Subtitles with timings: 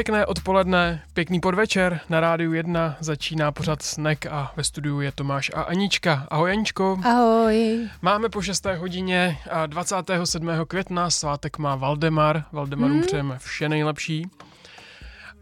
[0.00, 2.00] Pěkné odpoledne, pěkný podvečer.
[2.08, 6.26] Na rádiu 1 začíná pořad Snek a ve studiu je Tomáš a Anička.
[6.30, 6.98] Ahoj Aničko.
[7.04, 7.88] Ahoj.
[8.02, 8.66] Máme po 6.
[8.76, 10.48] hodině a 27.
[10.68, 12.44] května, svátek má Valdemar.
[12.52, 13.06] Valdemarům Hmm.
[13.06, 14.26] přejeme vše nejlepší.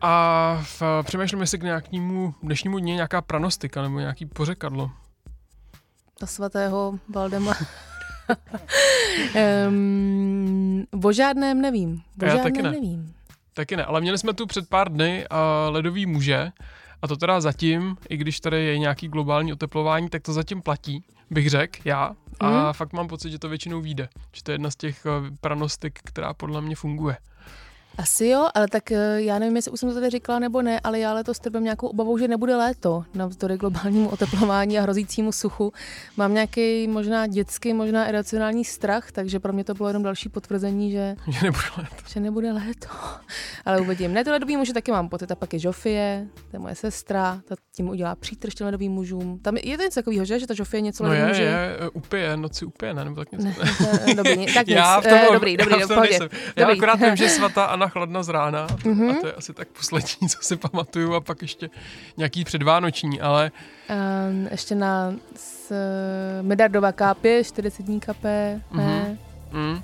[0.01, 4.91] A v, přemýšlím, jestli k nějakému dnešnímu dni nějaká pranostika nebo nějaký pořekadlo.
[6.21, 7.55] Do svatého Valdema.
[9.69, 12.03] um, o žádném nevím.
[12.23, 12.71] O Já žádném taky ne.
[12.71, 13.15] nevím.
[13.59, 16.53] Taky ne, ale měli jsme tu před pár dny uh, ledový muže
[17.03, 21.05] a to teda zatím, i když tady je nějaký globální oteplování, tak to zatím platí,
[21.31, 22.11] bych řekl já.
[22.41, 22.73] A Mhm.
[22.73, 24.09] fakt mám pocit, že to většinou vyjde.
[24.33, 27.17] Že to je jedna z těch uh, pranostik, která podle mě funguje.
[27.99, 30.81] Asi jo, ale tak eh, já nevím, jestli už jsem to tady říkala nebo ne,
[30.81, 35.73] ale já letos trpím nějakou obavou, že nebude léto navzdory globálnímu oteplování a hrozícímu suchu.
[36.17, 40.93] Mám nějaký možná dětský, možná iracionální strach, takže pro mě to bylo jenom další potvrzení,
[40.93, 41.89] že, Že nebude let.
[42.09, 42.89] že nebude léto.
[43.65, 44.13] Ale uvidím.
[44.15, 45.31] Ne, to ledový muže taky mám pocit.
[45.33, 49.39] A pak je Žofie, to je moje sestra, ta tím udělá přítrž těm ledovým mužům.
[49.39, 50.41] Tam je, to něco takového, že?
[50.41, 51.43] že ta Žofie něco No je, muži.
[51.43, 53.05] je, upije, noci upije, ne?
[53.05, 53.45] Nebo tak něco.
[53.45, 54.77] Ne, to- dobrý, tak nic.
[54.77, 56.11] Já v tom, Eh, dobrý, dobrý, já v tom v pohodě.
[56.11, 56.29] nejsem.
[56.57, 56.79] Já Dobrý.
[56.79, 59.11] akorát vím, že svatá Anna chladna z rána Mhm.
[59.11, 61.71] a to je asi tak poslední, co si pamatuju a pak ještě
[62.17, 63.51] nějaký předvánoční, ale
[64.31, 65.73] Um, ještě na s,
[66.43, 69.19] Medardova kápě, 40 dní kapé, ne.
[69.53, 69.81] mm,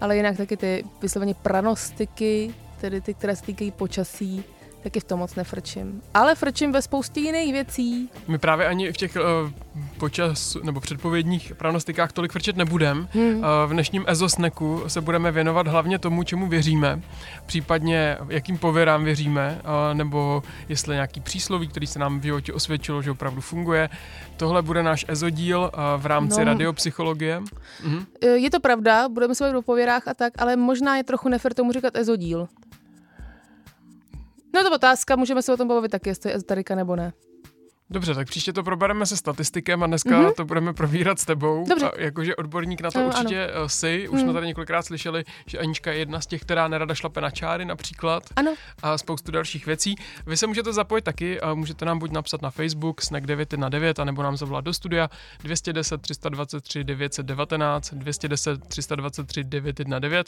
[0.00, 4.44] Ale jinak taky ty vysloveně pranostiky, tedy ty, které se týkají počasí,
[4.84, 6.02] taky v tom moc nefrčím.
[6.14, 8.10] Ale frčím ve spoustě jiných věcí.
[8.28, 9.50] My právě ani v těch uh,
[9.98, 13.08] počas nebo předpovědních pranostikách tolik frčet nebudem.
[13.12, 13.34] Hmm.
[13.36, 17.00] Uh, v dnešním ezosneku se budeme věnovat hlavně tomu, čemu věříme,
[17.46, 23.02] případně jakým pověrám věříme, uh, nebo jestli nějaký přísloví, který se nám v životě osvědčilo,
[23.02, 23.88] že opravdu funguje.
[24.36, 26.44] Tohle bude náš ezodíl uh, v rámci No.
[26.44, 27.42] radiopsychologie.
[27.84, 28.06] Mhm.
[28.34, 31.54] Je to pravda, budeme se bavit o pověrách a tak, ale možná je trochu nefer
[31.54, 32.48] tomu říkat ezodíl.
[34.54, 37.12] No to otázka, můžeme se o tom bavit taky, jestli je ezoterika nebo ne.
[37.90, 40.24] Dobře, tak příště to probereme se statistikem a dneska Mhm.
[40.26, 40.34] mm-hmm.
[40.34, 41.64] to budeme probírat s tebou.
[41.68, 41.90] Dobře.
[41.90, 43.68] A jakože odborník na to Ano, určitě ano.
[43.68, 44.08] si.
[44.08, 44.22] Už Mhm.
[44.22, 47.64] jsme tady několikrát slyšeli, že Anička je jedna z těch, která nerada šlape na čáry
[47.64, 48.22] například.
[48.36, 49.94] Ano, a spoustu dalších věcí.
[50.26, 53.68] Vy se můžete zapojit taky a můžete nám buď napsat na Facebook snack 9 na
[53.68, 55.10] 9, anebo nám zavolat do studia
[55.42, 60.26] 210 323 919, 210 323 919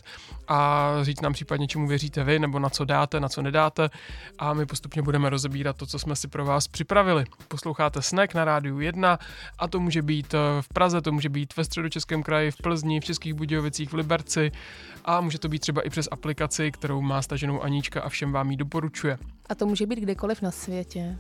[0.49, 3.91] a říct nám případně, čemu věříte vy, nebo na co dáte, na co nedáte
[4.39, 7.25] a my postupně budeme rozebírat to, co jsme si pro vás připravili.
[7.49, 9.19] Posloucháte Snack na rádiu 1
[9.59, 13.01] a to může být eh, v Praze, to může být ve středočeském kraji, v Plzni,
[13.01, 14.53] v Českých Budějovicích, v Liberci
[15.05, 18.51] a může to být třeba i přes aplikaci, kterou má staženou Anička a všem vám
[18.51, 19.19] ji doporučuje.
[19.49, 21.19] a to může být kdekoliv na světě.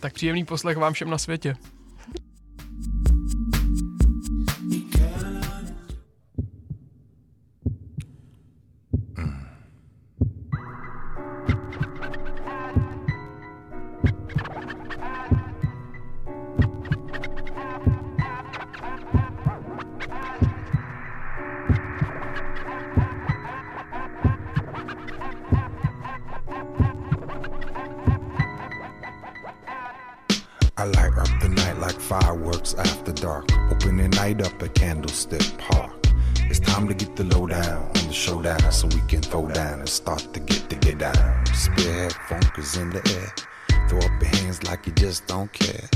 [0.00, 1.56] Tak příjemný poslech vám všem na světě.
[42.76, 43.88] In the air.
[43.88, 45.88] Throw up your hands like you just don't care.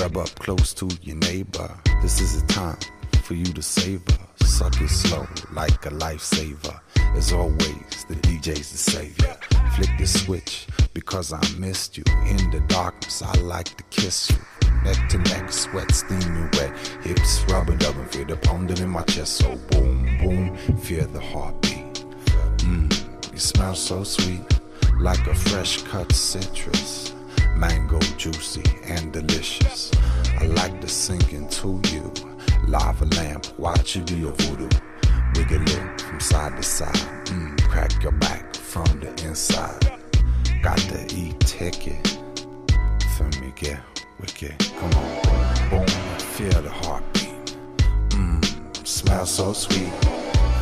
[0.00, 1.70] Rub up close to your neighbor.
[2.02, 2.78] This is a time
[3.22, 4.18] for you to savor.
[4.44, 6.80] Suck it slow like a lifesaver.
[7.16, 9.36] As always, the DJ's the savior.
[9.76, 12.04] Flick the switch because I missed you.
[12.26, 14.36] In the darkness, I like to kiss you.
[14.84, 16.76] Neck to neck, sweat steaming wet.
[17.02, 19.36] Hips rubbing, dubbing, feel the pounding in my chest.
[19.36, 22.04] So boom, boom, feel the heartbeat.
[22.58, 24.59] Mmm, you smell so sweet,
[25.00, 27.14] like a fresh cut citrus.
[27.56, 29.90] Mango juicy and delicious.
[30.38, 32.12] I like to sink into you.
[32.68, 34.68] Lava lamp, watch you do your voodoo.
[35.34, 36.94] Wiggle it from side to side.
[37.26, 39.98] Mmm, crack your back from the inside.
[40.62, 42.06] Got to eat ticket.
[43.16, 43.80] Feel me get
[44.20, 44.54] wicked.
[44.78, 45.86] Come on, boom,
[46.18, 47.56] feel the heartbeat.
[48.10, 49.92] Mmm, smell so sweet.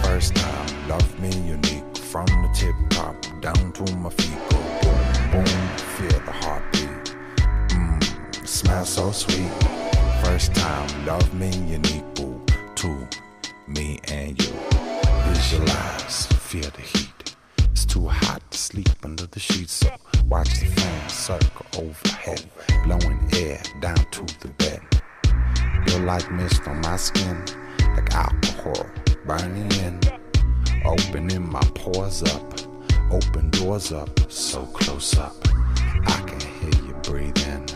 [0.04, 1.77] First time, love me unique.
[2.10, 4.38] From the tip top down to my feet.
[4.48, 7.14] Go boom, boom, feel the heartbeat.
[7.68, 9.50] Mmm, smell so sweet.
[10.24, 12.04] First time, love me unique.
[12.74, 13.06] Two,
[13.66, 14.52] me and you.
[15.26, 17.36] Visualize, feel the heat.
[17.72, 19.90] It's too hot to sleep under the sheets, so
[20.28, 22.42] watch the fan circle overhead,
[22.84, 24.80] blowing air down to the bed.
[25.86, 27.44] You're like mist on my skin,
[27.80, 28.86] like alcohol
[29.26, 30.00] burning in,
[30.84, 32.54] opening my pores up,
[33.10, 35.34] open doors up, so close up.
[36.06, 37.66] I can hear you breathing,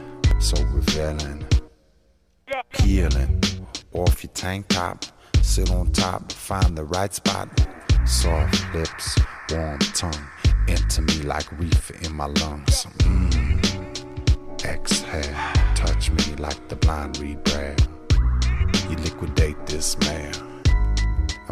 [0.41, 1.47] so revealing,
[2.73, 3.43] peeling.
[3.93, 5.05] Off your tank top,
[5.43, 7.49] sit on top, find the right spot.
[8.07, 9.19] Soft lips,
[9.51, 10.27] warm tongue,
[10.69, 12.87] into me like reefer in my lungs.
[12.99, 14.65] Mm.
[14.65, 15.35] Exhale,
[15.75, 17.77] touch me like the blind read braille.
[18.89, 20.33] You liquidate this man,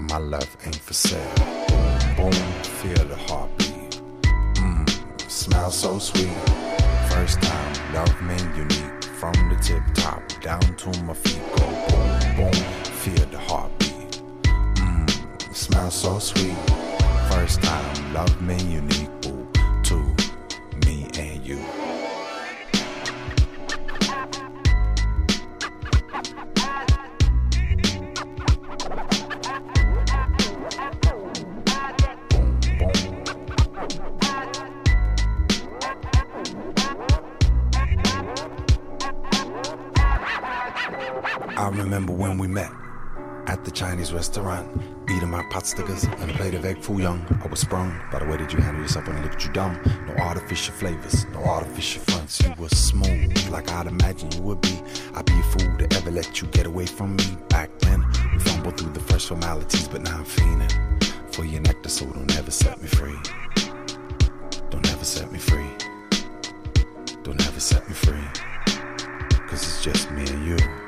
[0.00, 1.34] and my love ain't for sale.
[2.16, 2.32] Boom,
[2.80, 4.00] feel the heartbeat.
[4.54, 6.38] Mmm, smell so sweet.
[7.10, 9.04] First time, love me unique.
[9.20, 12.52] From the tip top down to my feet, go boom, boom,
[13.02, 14.22] feel the heartbeat.
[14.76, 16.56] Mmm, smell so sweet.
[17.30, 18.99] First time, love me unique.
[41.60, 42.72] I remember when we met
[43.46, 44.66] at the Chinese restaurant,
[45.10, 47.20] eating my pot stickers and a plate of egg foo young.
[47.44, 49.52] I was sprung by the way that you handle yourself when I looked at you
[49.52, 49.78] dumb.
[50.06, 52.40] No artificial flavors, no artificial fronts.
[52.40, 54.80] You were smooth like I'd imagine you would be.
[55.14, 57.36] I'd be a fool to ever let you get away from me.
[57.50, 61.90] Back then, we fumbled through the first formalities, but now I'm fiending for your nectar,
[61.90, 63.18] so don't ever set me free.
[64.70, 65.70] Don't ever set me free.
[67.22, 68.24] Don't ever set me free.
[69.46, 70.46] Cause it's just me and.
[70.46, 70.79] You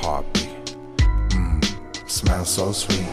[0.00, 0.76] heartbeat.
[1.30, 3.08] Mmm, smell so sweet.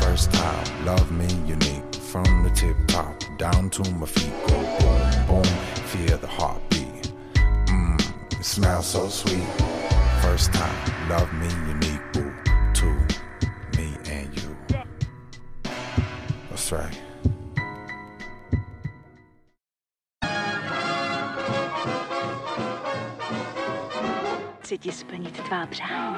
[0.00, 1.94] First time, love me unique.
[1.94, 5.44] From the tip top down to my feet, go boom, boom,
[5.92, 7.12] feel the heartbeat.
[7.34, 9.46] Mmm, smell so sweet.
[10.22, 12.04] First time, love me unique.
[12.12, 12.32] Boo,
[12.74, 12.86] to
[13.76, 14.56] me and you.
[16.50, 17.05] That's right.
[25.46, 26.16] Tvá přání.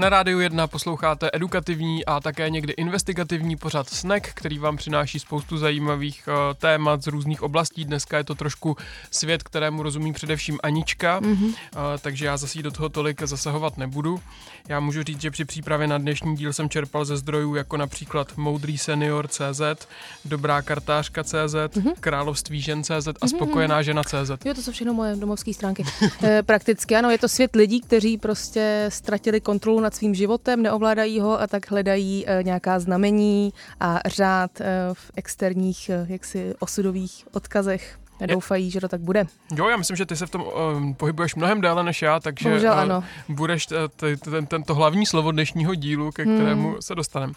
[0.00, 5.58] Na rádiu 1 posloucháte edukativní a také někdy investigativní pořad Snack, který vám přináší spoustu
[5.58, 7.84] zajímavých uh, témat z různých oblastí.
[7.84, 8.76] Dneska je to trošku
[9.10, 11.54] svět, kterému rozumí především Anička, mm-hmm.
[12.00, 14.20] takže já zase do toho tolik zasahovat nebudu.
[14.70, 18.36] Já můžu říct, že při přípravě na dnešní díl jsem čerpal ze zdrojů jako například
[18.36, 19.62] Moudrý senior CZ,
[20.24, 21.92] Dobrá kartářka CZ, mm-hmm.
[22.00, 24.30] Království žen CZ a Spokojená žena CZ.
[24.44, 25.84] Jo, to jsou všechno moje domovské stránky.
[26.22, 31.20] e, prakticky ano, je to svět lidí, kteří prostě ztratili kontrolu nad svým životem, neovládají
[31.20, 37.26] ho a tak hledají e, nějaká znamení a řád e, v externích e, jaksi osudových
[37.32, 37.98] odkazech.
[38.26, 39.24] Doufají, že to tak bude.
[39.56, 40.44] Jo, já myslím, že ty se v tom
[40.76, 43.04] um, pohybuješ mnohem déle než já, takže Bohužel, uh, ano.
[43.28, 47.32] budeš t- t- ten, tento hlavní slovo dnešního dílu, ke kterému se dostaneme.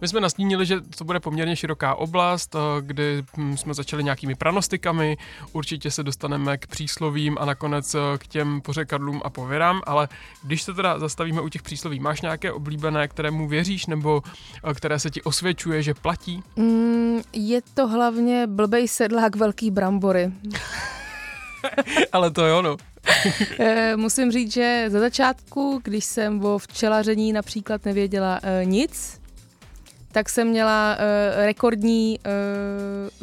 [0.00, 4.34] My jsme nastínili, že to bude poměrně široká oblast, eh, kdy hm, jsme začali nějakými
[4.34, 5.16] pranostikami,
[5.52, 10.08] určitě se dostaneme k příslovím a nakonec eh, k těm pořekadlům a pověrám, ale
[10.42, 14.22] když se teda zastavíme u těch přísloví, máš nějaké oblíbené, kterému věříš nebo
[14.64, 16.42] eh, které se ti osvědčuje, že platí?
[16.56, 20.32] Mm, je to hlavně blbej sedlák velký brambory.
[22.12, 22.76] ale to jo, no.
[23.58, 29.20] E, musím říct, že za začátku, když jsem o včelaření například nevěděla nic,
[30.14, 32.30] tak jsem měla e, rekordní e,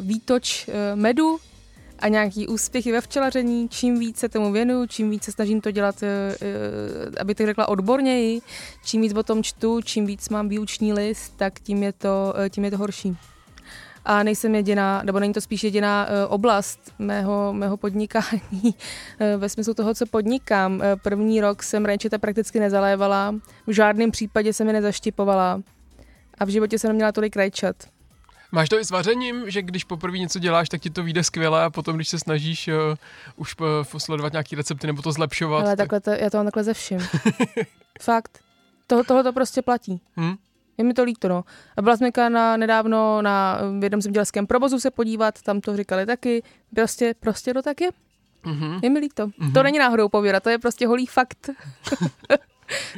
[0.00, 1.38] výtoč e, medu
[1.98, 3.68] a nějaký úspěchy ve včelaření.
[3.68, 5.94] Čím více tomu věnuju, čím více snažím to dělat,
[7.20, 8.40] aby to řekla odborněji,
[8.84, 12.64] čím víc o tom čtu, čím víc mám výuční list, tak tím je to, tím
[12.64, 13.16] je to horší.
[14.04, 18.74] A nejsem jediná, nebo není to spíš jediná oblast mého, mého podnikání
[19.36, 20.82] ve smyslu toho, co podnikám.
[21.02, 23.34] První rok jsem rajčata prakticky nezalévala,
[23.66, 25.62] v žádném případě jsem je nezaštipovala
[26.42, 27.76] a v životě jsem neměla tolik rajčat.
[28.52, 31.64] Máš to i s vařením, že když poprvé něco děláš, tak ti to vyjde skvěle
[31.64, 32.74] a potom, když se snažíš uh,
[33.36, 33.66] už uh,
[33.98, 35.60] sledovat nějaký recepty nebo to zlepšovat.
[35.60, 35.78] Ale tak...
[35.78, 36.98] takhle to, já to mám takhle ze vším.
[38.02, 38.38] Fakt.
[38.86, 40.00] Toho, tohle to prostě platí.
[40.16, 40.34] Hmm?
[40.78, 41.44] Je mi to líto, no.
[41.76, 46.06] A byla jsem na, nedávno na v jednom zemědělském provozu se podívat, tam to říkali
[46.06, 46.42] taky.
[46.74, 47.90] Prostě, prostě to tak je.
[48.44, 48.80] Mm-hmm.
[48.82, 49.26] Je mi líto.
[49.26, 49.52] Mm-hmm.
[49.52, 51.50] To není náhodou pověra, to je prostě holý fakt.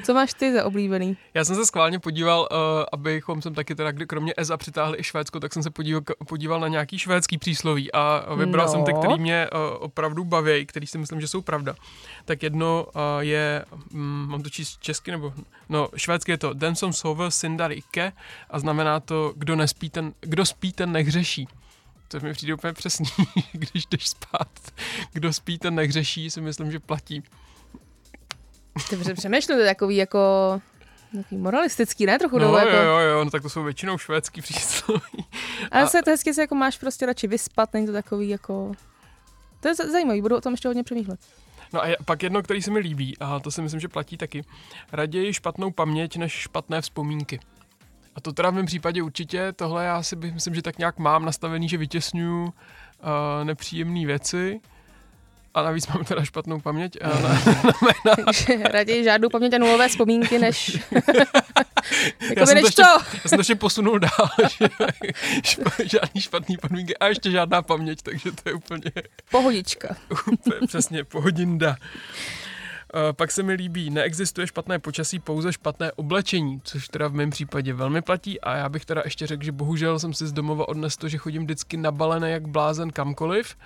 [0.05, 1.17] Co máš ty za oblíbený?
[1.35, 2.59] Já jsem se schválně podíval, uh,
[2.93, 6.69] abychom sem taky teda, kromě EZA přitáhli i Švédsko, tak jsem se podíval, podíval na
[6.69, 8.73] nějaký švédský přísloví a vybral No.
[8.73, 11.75] jsem ty, který mě uh, opravdu baví, který si myslím, že jsou pravda.
[12.25, 15.33] Tak jedno uh, je, um, mám to číst česky, nebo,
[15.69, 18.13] no švédsky je to Den som sover syndar icke
[18.51, 21.49] a znamená to, kdo nespí, ten, kdo spí, ten nehřeší.
[22.09, 23.07] To mi přijde úplně přesný,
[23.53, 24.49] když jdeš spát.
[25.13, 27.23] Kdo spí, ten nehřeší, si myslím, že platí.
[28.91, 30.19] Ty pře- přemýšlím, to je takový jako
[31.17, 32.19] takový moralistický, ne?
[32.19, 32.77] Trochu No dolů, jo, jako.
[32.77, 35.25] jo, jo, no tak to jsou většinou švédský přísloví.
[35.71, 38.73] Ale A- se to hezky se jako máš prostě radši vyspat, není to takový jako...
[39.61, 41.21] To je za- zajímavý, budu o tom ještě hodně přemýšlet.
[41.73, 44.45] No a pak jedno, který se mi líbí, a to si myslím, že platí taky.
[44.93, 47.41] Raději špatnou paměť, než špatné vzpomínky.
[48.17, 50.99] A to teda v mém případě určitě, tohle já si bych- myslím, že tak nějak
[50.99, 52.51] mám nastavený, že vytěsňuju uh,
[53.45, 54.61] nepříjemné věci.
[55.55, 56.97] A navíc mám teda špatnou paměť.
[57.03, 57.09] A
[58.07, 60.79] na, Takže raději žádnou paměť a nulové vzpomínky, než...
[60.93, 61.01] já,
[62.29, 62.89] Jakoby jsem to než ještě, to.
[63.15, 64.69] já jsem to ještě posunul dál, že
[65.85, 68.93] žádný špatný podmínky a ještě žádná paměť, takže to je úplně
[69.31, 69.97] Pohodička.
[70.33, 71.77] Úplně přesně, pohodinda.
[72.97, 77.31] Eh, Pak se mi líbí, neexistuje špatné počasí, pouze špatné oblečení, což teda v mém
[77.31, 80.69] případě velmi platí a já bych teda ještě řekl, že bohužel jsem si z domova
[80.69, 83.57] odnesl to, že chodím vždycky nabalený jak blázen kamkoliv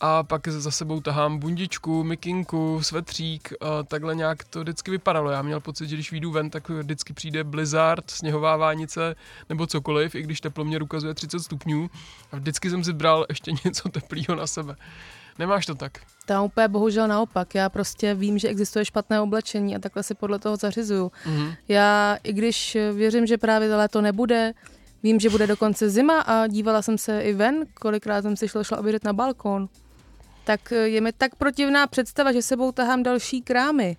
[0.00, 5.30] a pak za sebou tahám bundičku, mikinku, svetřík, a takhle nějak to vždycky vypadalo.
[5.30, 9.16] Já měl pocit, že když vyjdu ven, tak vždycky přijde blizzard, sněhová vánice
[9.48, 11.90] nebo cokoliv, i když teploměr ukazuje 30 stupňů
[12.32, 14.76] a vždycky jsem si bral ještě něco teplého na sebe.
[15.38, 15.92] Nemáš to tak?
[16.26, 17.54] Tam úplně bohužel naopak.
[17.54, 21.12] Já prostě vím, že existuje špatné oblečení a takhle si podle toho zařizuju.
[21.26, 21.52] Mhm.
[21.68, 24.52] Já, i když věřím, že právě to léto nebude,
[25.02, 28.64] vím, že bude dokonce zima a dívala jsem se i ven, kolikrát jsem si šla,
[28.64, 29.68] šla obědět na balkón,
[30.48, 33.96] tak je mi tak protivná představa, že sebou tahám další krámy.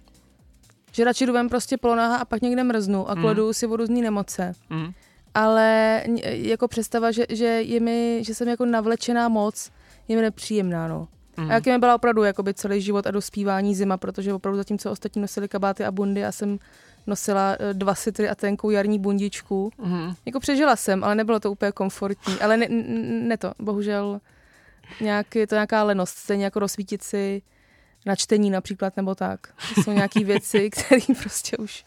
[0.92, 3.24] Že radši jdu ven prostě polonáha a pak někde mrznu a Mhm.
[3.24, 4.54] kledu si o různý nemoce.
[4.70, 4.92] Mhm.
[5.36, 9.72] Ale n- jako představa, že, že, je mi, že jsem jako navlečená moc,
[10.08, 11.08] je mi nepříjemná, no.
[11.38, 11.52] Mhm.
[11.52, 15.22] A jaký mi byla opravdu jakoby celý život a dospívání zima, protože opravdu zatímco ostatní
[15.22, 16.60] nosili kabáty a bundy, já jsem
[17.08, 19.72] nosila eh, dva sitry a tenkou jarní bundičku.
[19.78, 20.14] Mhm.
[20.26, 22.34] Jako přežila jsem, ale nebylo to úplně komfortní.
[22.42, 22.68] Ale ne,
[23.28, 24.22] ne to, bohužel
[25.02, 27.42] nějak, je to nějaká lenost, stejně jako rozsvítit si
[28.06, 29.54] na čtení například nebo tak.
[29.76, 31.86] To jsou nějaké věci, které prostě už,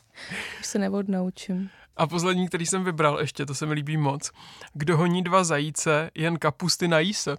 [0.61, 1.71] už se neodnaučím.
[1.97, 4.31] A poslední, který jsem vybral ještě, to se mi líbí moc.
[4.75, 7.37] Kdo honí dva zajíce, jen kapusty nají se.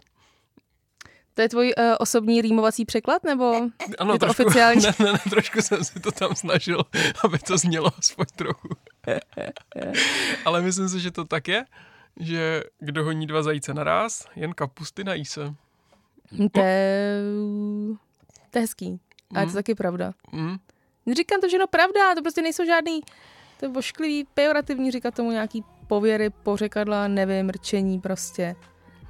[1.33, 4.81] To je tvůj uh, osobní rýmovací překlad, nebo Ano, je to trošku, oficiální?
[4.85, 6.83] Ne, ne, ne, trošku jsem si to tam snažil,
[7.23, 8.69] aby to znělo aspoň trochu.
[10.45, 11.65] Ale myslím si, že to tak je,
[12.19, 15.53] že kdo honí dva zajíce naraz, jen kapusty nají se.
[16.51, 17.19] To je,
[18.49, 18.99] to je hezký.
[19.35, 19.55] A je to Mm.
[19.55, 20.13] taky pravda.
[20.31, 20.55] Mm.
[21.05, 23.01] Neříkám to, že no pravda, to prostě nejsou žádný,
[23.59, 28.55] to je vošklivý, pejorativní říkat tomu nějaký pověry, pořekadla, nevím, rčení prostě.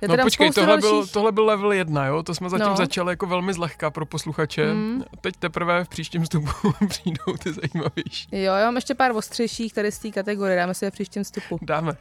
[0.01, 0.89] Je No počkej, tohle dalších...
[0.89, 2.23] byl, tohle byl level 1, jo?
[2.23, 2.75] To jsme zatím No.
[2.77, 4.73] začali jako velmi zlehka pro posluchače.
[4.73, 5.03] Mm.
[5.21, 6.47] Teď teprve v příštím vstupu
[6.87, 8.27] přijdou ty zajímavější.
[8.31, 11.23] Jo, já mám ještě pár ostřejších tady z té kategorie, dáme si je v příštím
[11.23, 11.59] vstupu.
[11.61, 11.91] Dáme.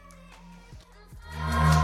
[1.51, 1.82] Bye.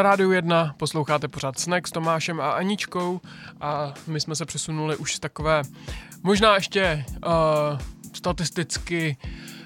[0.00, 3.20] Na rádiu 1 posloucháte pořád Snack s Tomášem a Aničkou
[3.60, 5.62] a my jsme se přesunuli už z takové
[6.22, 7.32] možná ještě uh,
[8.12, 9.16] statisticky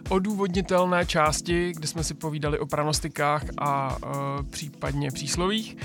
[0.08, 4.10] odůvodnitelné části, kde jsme si povídali o pranostikách a uh,
[4.50, 5.76] případně příslovích.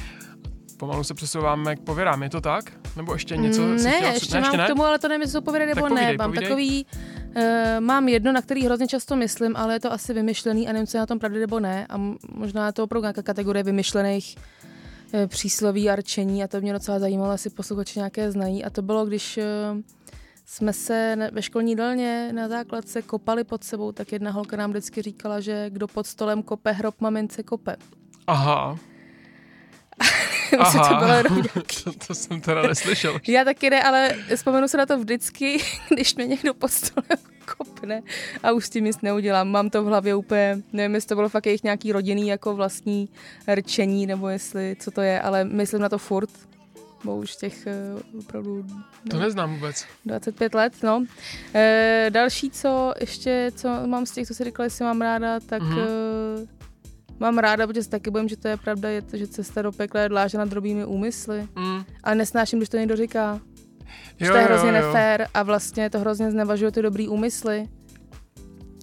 [0.77, 2.71] Pomalu se přesouváme k pověrám, je to tak?
[2.95, 3.61] Nebo ještě něco?
[3.61, 4.63] Mm, ne, chtěla- ještě ne, mám ne?
[4.63, 5.89] k tomu, ale to nevím, jestli to nebo Tak ne.
[5.89, 6.47] povídej, mám povídej.
[6.47, 6.85] takový,
[7.35, 7.43] uh,
[7.79, 10.97] mám jedno, na který hrozně často myslím, ale je to asi vymyšlený a nevím, co
[10.97, 11.87] je na tom pravdy nebo ne.
[11.89, 11.97] A
[12.33, 14.37] možná je to opravdu nějaká kategorie vymyšlených
[15.13, 18.65] eh, přísloví a rčení a to mě docela zajímalo, jestli posluchači nějaké znají.
[18.65, 19.45] A to bylo, když eh,
[20.45, 25.01] jsme se ve školní jídelně na základce kopali pod sebou, tak jedna holka nám vždycky
[25.01, 27.75] říkala, že kdo pod stolem kope, hrob mamince kope.
[28.27, 28.77] Aha.
[30.59, 31.43] Myslím, to bylo jenom
[31.83, 33.19] to, to jsem teda neslyšel.
[33.27, 37.19] Já taky ne, ale vzpomenu se na to vždycky, když mě někdo pod stolem
[37.57, 38.01] kopne
[38.43, 39.47] a už s tím nic neudělám.
[39.47, 43.09] Mám to v hlavě úplně, nevím, jestli to bylo fakt jejich nějaký rodinný jako vlastní
[43.53, 46.29] rčení, nebo jestli, co to je, ale myslím na to furt.
[47.03, 47.67] Bo už těch
[48.13, 48.65] uh, opravdu
[49.11, 49.85] To neznám vůbec.
[50.05, 51.05] 25 let, no.
[51.55, 55.61] E, další, co ještě, co mám z těch, co si říkala, jestli mám ráda, tak
[55.61, 55.77] Mhm.
[55.77, 56.47] mm-hmm.
[57.19, 59.71] Mám ráda, protože si taky bojím, že to je pravda, je to, že cesta do
[59.71, 61.47] pekla je dlážena drobými úmysly.
[61.55, 61.83] Mm.
[62.03, 63.39] Ale nesnáším, když to někdo říká.
[64.17, 64.73] Že Jo, to je jo, hrozně jo.
[64.73, 67.67] nefér a vlastně to hrozně znevažuje ty dobrý úmysly.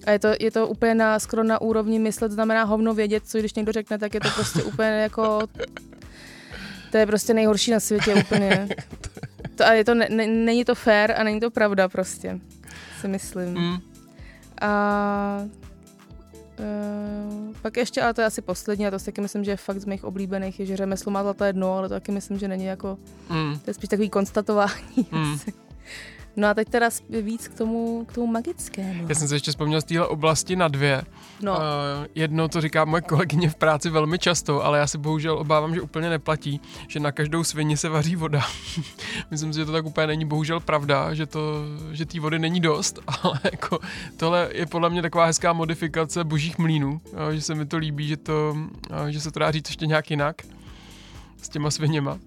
[0.05, 3.37] A je to, je to úplně na, skoro na úrovni myslet, znamená hovno vědět, co
[3.37, 5.39] když někdo řekne, tak je to prostě úplně jako...
[6.91, 8.67] To je prostě nejhorší na světě úplně.
[9.55, 12.39] To, a je to, ne, ne, není to fér a není to pravda prostě,
[13.01, 13.53] si myslím.
[13.53, 13.77] Mm.
[14.61, 15.41] A
[16.59, 19.57] Uh, pak ještě, ale to je asi poslední, a to si taky myslím, že je
[19.57, 22.47] fakt z mých oblíbených, je, že řemeslo má zlaté dno, ale to taky myslím, že
[22.47, 22.97] není jako,
[23.29, 23.59] Mm.
[23.59, 25.07] to je spíš takový konstatování.
[25.11, 25.33] Mm.
[25.33, 25.53] asi.
[26.37, 26.89] No a teď teda
[27.21, 29.05] víc k tomu, k tomu magickému.
[29.09, 31.03] Já jsem se ještě vzpomněl z téhle oblasti na dvě.
[31.41, 35.37] No, Uh, jedno to říká moje kolegyně v práci velmi často, ale já si bohužel
[35.37, 38.41] obávám, že úplně neplatí, že na každou svini se vaří voda.
[39.31, 42.59] Myslím si, že to tak úplně není bohužel pravda, že to, že té vody není
[42.59, 43.79] dost, ale jako
[44.17, 48.07] tohle je podle mě taková hezká modifikace božích mlínů, uh, že se mi to líbí,
[48.07, 48.57] že, to,
[49.01, 50.41] uh, že se to dá říct ještě nějak jinak
[51.41, 52.19] s těma sviněma.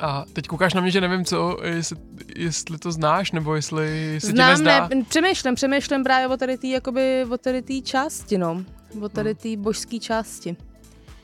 [0.00, 1.96] A teď koukáš na mě, že nevím co, jestli,
[2.36, 4.88] jestli to znáš, nebo jestli se ti Znám, nezdá.
[4.88, 8.62] ne, přemýšlím, přemýšlím právě o tady té jakoby, o tady té části, no.
[9.02, 9.36] O tady Hmm.
[9.56, 10.56] té božské části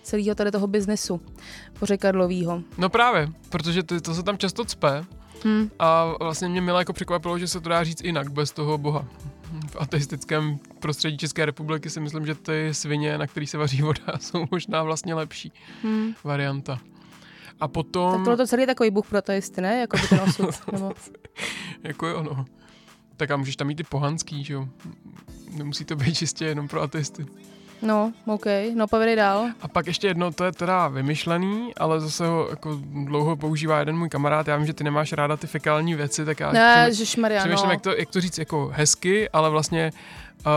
[0.02, 1.20] celého tady toho biznesu
[1.78, 2.62] pořekadlovýho.
[2.78, 5.04] No právě, protože ty, to se tam často cpe
[5.44, 5.68] Hm.
[5.78, 9.04] a vlastně mě milé jako překvapilo, že se to dá říct jinak, bez toho boha.
[9.70, 14.02] V ateistickém prostředí České republiky si myslím, že ty svině, na kterých se vaří voda,
[14.20, 15.52] jsou možná vlastně lepší
[15.84, 16.12] Hm.
[16.24, 16.78] varianta.
[17.62, 19.80] A potom, Tak tohle to celý je takový bůh pro ateisty, ne?
[19.80, 20.50] Jako by ten osud.
[20.72, 20.92] Nebo...
[21.82, 22.44] jako jo, no.
[23.16, 24.68] Tak a můžeš tam mít i pohanský, že jo.
[25.56, 27.26] Nemusí to být čistě jenom pro ateisty.
[27.82, 28.44] No, OK,
[28.74, 29.46] no povědej dál.
[29.60, 33.98] A pak ještě jedno, to je teda vymyšlený, ale zase ho jako dlouho používá jeden
[33.98, 34.48] můj kamarád.
[34.48, 37.66] Já vím, že ty nemáš ráda ty fekální věci, tak já Ne, přemý- Ježišmarja, Přemýšlím,
[37.68, 37.72] no.
[37.72, 39.92] jak, to, jak to říct jako hezky, ale vlastně
[40.46, 40.52] uh,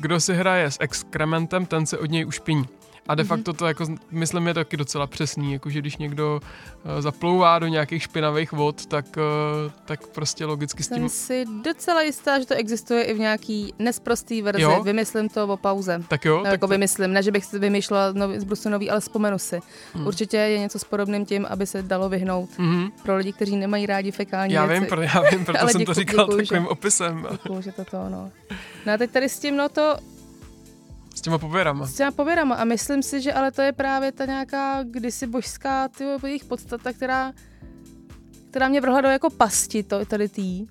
[0.00, 2.64] kdo si hraje s exkrementem, ten se od něj ušpiní.
[3.10, 3.16] A Mhm.
[3.16, 7.66] de facto to jako, myslím, je taky docela přesný, jakože když někdo uh, zaplouvá do
[7.66, 10.96] nějakých špinavých vod, tak, uh, tak prostě logicky s tím...
[10.96, 14.62] Jsem si docela jistá, že to existuje i v nějaký nesprostý verzi.
[14.62, 14.82] Jo?
[14.82, 16.02] Vymyslím to o pauze.
[16.08, 18.68] Tak jo, No, tak jako to, vymyslím, ne, že bych si vymýšlela nový, z Brusu
[18.68, 19.60] nový, ale vzpomenu si.
[19.94, 20.06] Hmm.
[20.06, 23.86] Určitě je něco s podobným tím, aby se dalo vyhnout mhm, pro lidi, kteří nemají
[23.86, 24.80] rádi fekální já věci.
[24.80, 27.72] vím, pro, já vím, proto jsem to děku- říkal děkuju, že- takovým opisem Děkuju, že
[27.72, 28.30] to to, no.
[28.86, 29.96] No a teď tady s tím, no to,
[31.20, 31.86] s těma pověrama.
[31.86, 35.88] s těma pověrama a myslím si, že ale to je právě ta nějaká kdysi božská
[35.88, 37.32] ty jejich podstata, která,
[38.50, 40.66] která mě vrhla do jako pasti to, tady tý.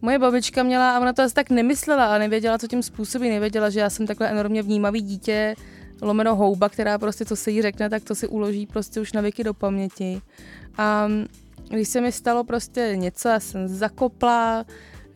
[0.00, 3.70] Moje babička měla, a ona to asi tak nemyslela a nevěděla, co tím způsobí, nevěděla,
[3.70, 5.54] že já jsem takhle enormně vnímavý dítě,
[6.02, 9.20] lomeno houba, která prostě, co se jí řekne, tak to si uloží prostě už na
[9.20, 10.20] věky do paměti.
[10.78, 11.08] A
[11.68, 14.64] když se mi stalo prostě něco, já jsem zakopla,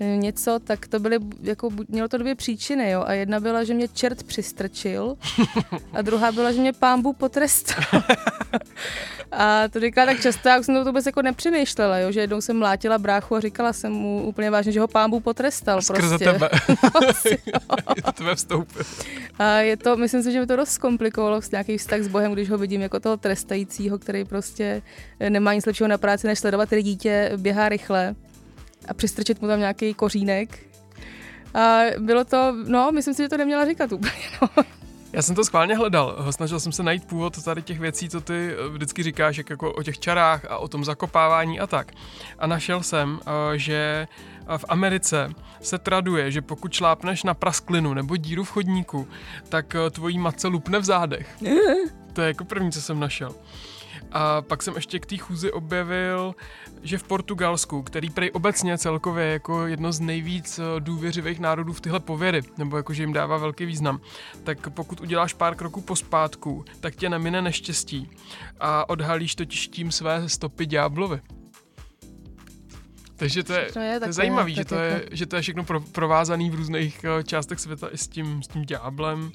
[0.01, 3.05] něco, tak to byly, jako, mělo to dvě příčiny, jo.
[3.07, 5.17] A jedna byla, že mě čert přistrčil
[5.93, 7.85] a druhá byla, že mě pán Bůh potrestal.
[9.33, 12.41] a to říkala tak často, já už jsem to vůbec jako nepřemýšlela, jo, že jednou
[12.41, 15.83] jsem mlátila bráchu a říkala jsem mu úplně vážně, že ho pán Bůh potrestal.
[15.83, 16.25] Skrze prostě.
[16.25, 16.51] tebe.
[17.97, 18.83] Je to tebe vstoupil.
[19.39, 22.33] A je to, myslím si, že mi to dost zkomplikovalo s nějaký vztah s Bohem,
[22.33, 24.83] když ho vidím jako toho trestajícího, který prostě
[25.21, 28.15] eh, nemá nic lepšího na práci, než sledovat, který dítě běhá rychle
[28.89, 30.59] a přistrčit mu tam nějaký kořínek.
[31.55, 34.13] A bylo to, no, myslím si, že to neměla říkat úplně.
[34.43, 34.65] No.
[35.15, 36.33] Já jsem to schválně hledal.
[36.33, 39.73] Snažil jsem se najít původ tady těch věcí, co ty eh, vždycky říkáš, jak jako
[39.73, 41.93] o těch čarách a o tom zakopávání a tak.
[42.39, 44.09] A našel jsem, eh, že
[44.49, 49.09] eh, v Americe se traduje, že pokud šlápneš na prasklinu nebo díru v chodníku,
[49.49, 51.37] tak tvojí matce lupne v zádech.
[52.13, 53.35] To je jako první, co jsem našel.
[54.13, 56.35] A pak jsem ještě k té chůzi objevil,
[56.85, 61.81] že v Portugalsku, který prej obecně celkově jako jedno z nejvíc eh, důvěřivých národů v
[61.81, 64.01] tyhle pověry, nebo jako, že jim dává velký význam,
[64.45, 68.11] tak pokud uděláš pár kroků pospátku, tak tě nemine neštěstí
[68.61, 71.21] a odhalíš totiž tím své stopy ďáblovi.
[73.17, 75.43] Takže to je, Všechno je to je zajímavé, že, to je, jako- že to je
[75.43, 79.33] všechno pro, provázaný v různých eh, částech světa i s tím, s tím ďáblem.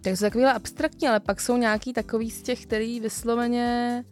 [0.00, 4.04] Tak jsou takovýhle abstraktní, ale pak jsou nějaký takový z těch, který vysloveně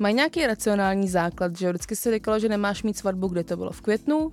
[0.00, 1.68] mají nějaký racionální základ, že?
[1.68, 4.32] Vždycky se říkalo, že nemáš mít svatbu, kde to bylo v květnu.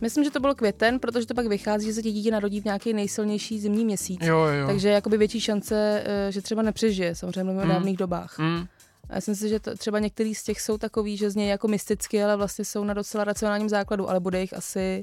[0.00, 2.64] Myslím, že to bylo květen, protože to pak vychází, že se ti dítě narodí v
[2.64, 4.20] nějaký nejsilnější zimní měsíc.
[4.22, 4.66] Jo, jo.
[4.66, 7.72] Takže jakoby větší šance, eh, že třeba nepřežije, samozřejmě mluvíme o Mm.
[7.72, 8.38] dávných dobách.
[8.38, 8.66] Mm.
[9.10, 11.68] A já si myslím, že to, třeba některý z těch jsou takový, že znějí jako
[11.68, 15.02] mysticky, ale vlastně jsou na docela racionálním základu, ale bude jich asi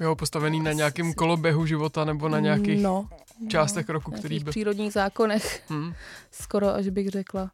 [0.00, 3.08] Jo, postavený na nějakém koloběhu života nebo na nějakých no,
[3.48, 4.50] částech roku, nějakých který by...
[4.50, 5.62] přírodních zákonech.
[5.70, 5.92] Hm.
[6.30, 7.50] skoro, až bych řekla.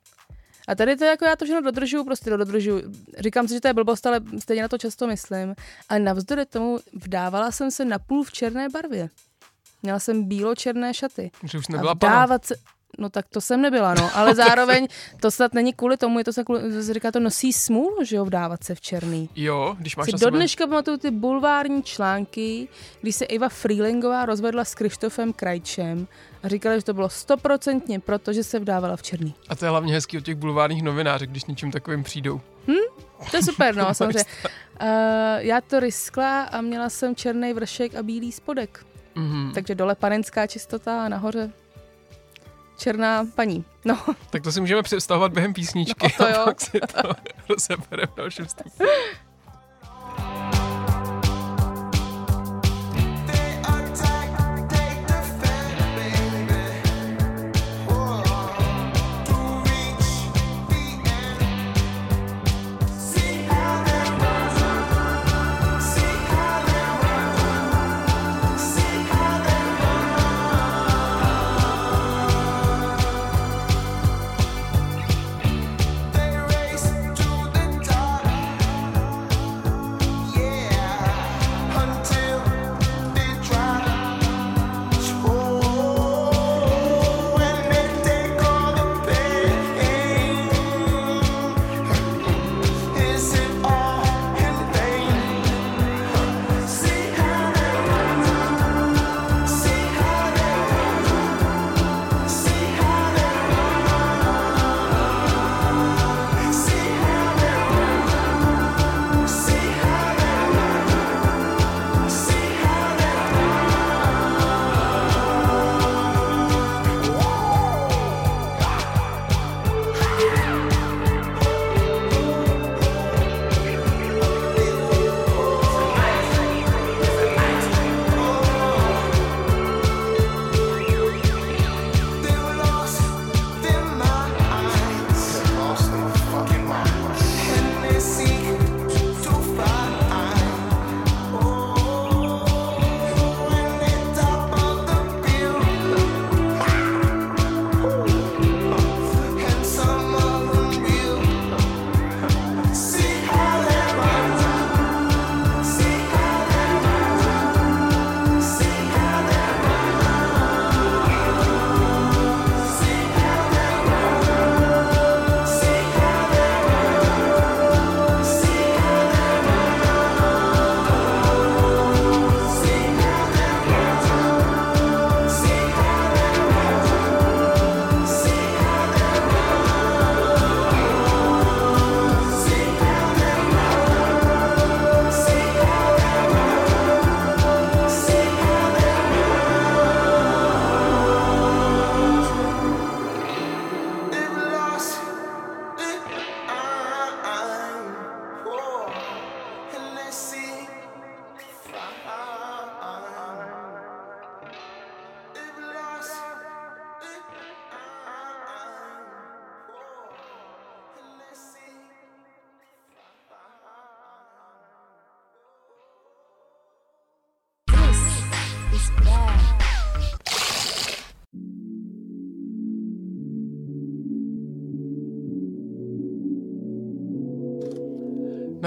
[0.68, 2.92] A tady to jako já to všechno dodržuju, prostě to dodržuju.
[3.18, 5.54] Říkám si, že to je blbost, ale stejně na to často myslím.
[5.88, 9.08] A navzdory tomu vdávala jsem se napůl v černé barvě.
[9.82, 11.30] Měla jsem bílo-černé šaty.
[11.44, 12.12] Že už A nebyla pana.
[12.12, 12.54] vdávat se...
[12.98, 14.10] No tak to jsem nebyla, no.
[14.14, 14.88] Ale zároveň
[15.20, 18.04] to snad není kvůli tomu, je to snad kvůli, to se říká, to nosí smůlu,
[18.04, 19.28] že jo, vdávat se v černý.
[19.36, 20.36] Jo, když máš Si na do sebe...
[20.36, 22.68] dneška pamatuju ty bulvární články,
[23.00, 26.06] když se Iva Freelingová rozvedla s Krištofem Krajčem
[26.42, 29.34] a říkala, že to bylo stoprocentně proto, že se vdávala v černý.
[29.48, 32.40] A to je hlavně hezký od těch bulvárních novinářek, když něčím takovým přijdou.
[33.30, 34.24] To je super, no, samozřejmě.
[34.82, 34.88] Uh,
[35.36, 38.86] já to riskla a měla jsem černý vršek a bílý spodek.
[39.14, 39.52] Mhm.
[39.54, 41.52] Takže dole panenská čistota a nahoře
[42.84, 43.64] černá paní.
[43.84, 43.98] No,
[44.30, 46.06] Tak to si můžeme představovat během písničky.
[46.20, 46.40] No, to jo.
[46.40, 47.08] A pak si to
[47.48, 48.84] rozebereme v dalším vstupu.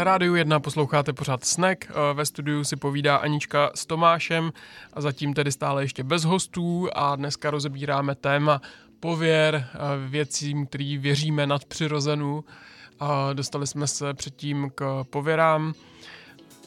[0.08, 1.86] Rádiu 1 posloucháte pořád Snack.
[1.90, 4.54] Eh, Ve studiu si povídá Anička s Tomášem
[4.94, 8.62] a zatím tedy stále ještě bez hostů a dneska rozebíráme téma
[9.00, 12.44] pověr, a věcím, který věříme nadpřirozenou.
[13.00, 15.74] A dostali jsme se předtím k pověrám.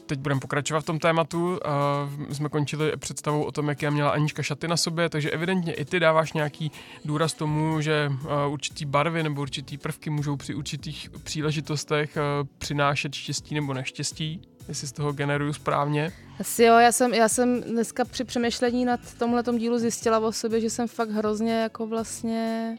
[0.05, 1.59] Teď budeme pokračovat v tom tématu.
[1.65, 5.85] A jsme končili představou o tom, jaké měla Anička šaty na sobě, takže evidentně i
[5.85, 6.71] ty dáváš nějaký
[7.05, 12.21] důraz tomu, že a, určitý barvy nebo určitý prvky můžou při určitých příležitostech a,
[12.57, 16.11] přinášet štěstí nebo neštěstí, jestli z toho generuju správně.
[16.39, 20.61] Asi jo, já jsem, já jsem dneska při přemýšlení nad tomhletom dílu zjistila o sobě,
[20.61, 22.77] že jsem fakt hrozně jako vlastně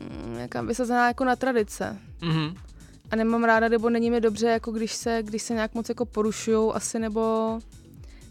[0.00, 1.98] mm, jaká vysazená jako na tradice.
[2.20, 2.54] Mhm.
[3.12, 6.04] A nemám ráda, nebo není mi dobře, jako když se, když se nějak moc jako
[6.04, 7.58] porušujou asi, nebo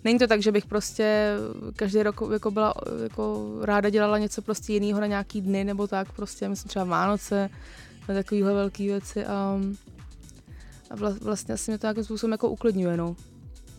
[0.03, 1.35] není to tak, že bych prostě
[1.75, 6.11] každý rok jako byla jako ráda dělala něco prostě jiného na nějaký dny, nebo tak
[6.11, 7.49] prostě, myslím třeba Vánoce,
[8.09, 9.59] na takovýhle velké věci a,
[10.89, 13.15] a vla, vlastně asi mě to nějakým způsobem jako uklidňuje, no.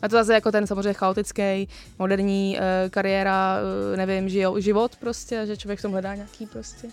[0.03, 3.57] A to zase jako ten samozřejmě chaotický, moderní e, kariéra,
[3.93, 6.89] e, nevím, žijo, život prostě, že člověk v tom hledá nějaký prostě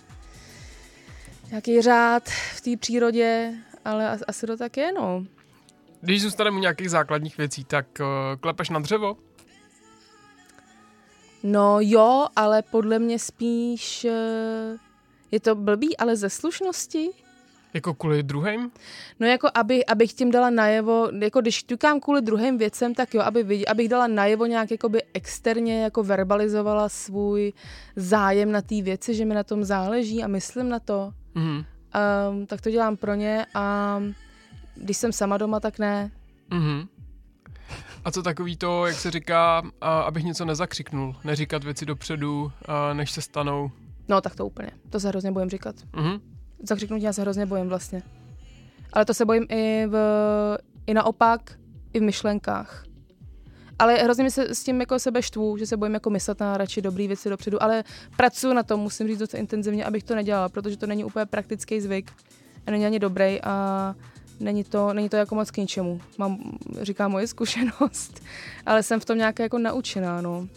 [1.50, 5.24] nějaký řád v té přírodě, ale as- asi to tak je, no.
[6.00, 8.06] Když zůstaneme u nějakých základních věcí, tak uh,
[8.40, 9.16] klepeš na dřevo?
[11.42, 14.76] No jo, ale podle mě spíš eh,
[15.30, 17.10] je to blbý, ale ze slušnosti.
[17.74, 18.70] Jako kvůli druhým?
[19.20, 23.20] No jako aby, abych tím dala najevo, jako když ťukám kvůli druhým věcem, tak jo,
[23.22, 27.52] aby, vidě- abych dala najevo nějak jakoby externě jako verbalizovala svůj
[27.96, 31.12] zájem na té věci, že mi na tom záleží a myslím na to.
[31.34, 31.64] Mhm.
[32.30, 33.98] Um, tak to dělám pro ně a
[34.74, 36.10] když jsem sama doma, tak ne.
[36.50, 36.88] Mhm.
[38.04, 42.92] A co takový to, jak se říká, a, abych něco nezakřiknul, neříkat věci dopředu, a,
[42.92, 43.70] než se stanou.
[44.08, 45.76] No tak to úplně, to se hrozně bojím říkat.
[45.96, 46.20] Mhm.
[46.68, 48.02] Zakřiknutí já se hrozně bojím vlastně.
[48.92, 49.96] Ale to se bojím i, v,
[50.86, 51.58] i naopak,
[51.92, 52.84] i v myšlenkách.
[53.80, 56.56] Ale hrozně mi se s tím jako sebe štvu, že se bojím jako myslet na
[56.56, 57.84] radši dobrý věci dopředu, ale
[58.16, 61.80] pracuji na tom, musím říct docela intenzivně, abych to nedělala, protože to není úplně praktický
[61.80, 62.12] zvyk
[62.66, 63.94] a není ani dobrý a
[64.40, 66.00] není to, není to jako moc k ničemu.
[66.18, 68.22] Mám, říká moje zkušenost,
[68.66, 70.48] ale jsem v tom nějak jako naučená, no.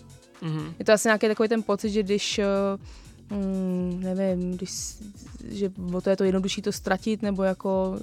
[0.41, 0.73] Mhm.
[0.79, 2.45] Je to asi nějaký takový ten pocit, že když, eh,
[3.33, 4.71] mm, nevím, když,
[5.49, 7.99] že o to je to jednodušší to ztratit, nebo jako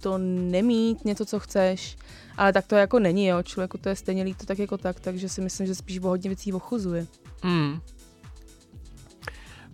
[0.00, 1.96] to nemít něco, co chceš,
[2.36, 5.28] ale tak to jako není, jo, člověku to je stejně líto tak jako tak, takže
[5.28, 7.06] si myslím, že spíš o hodně věcí ochuzuje.
[7.44, 7.80] Mhm.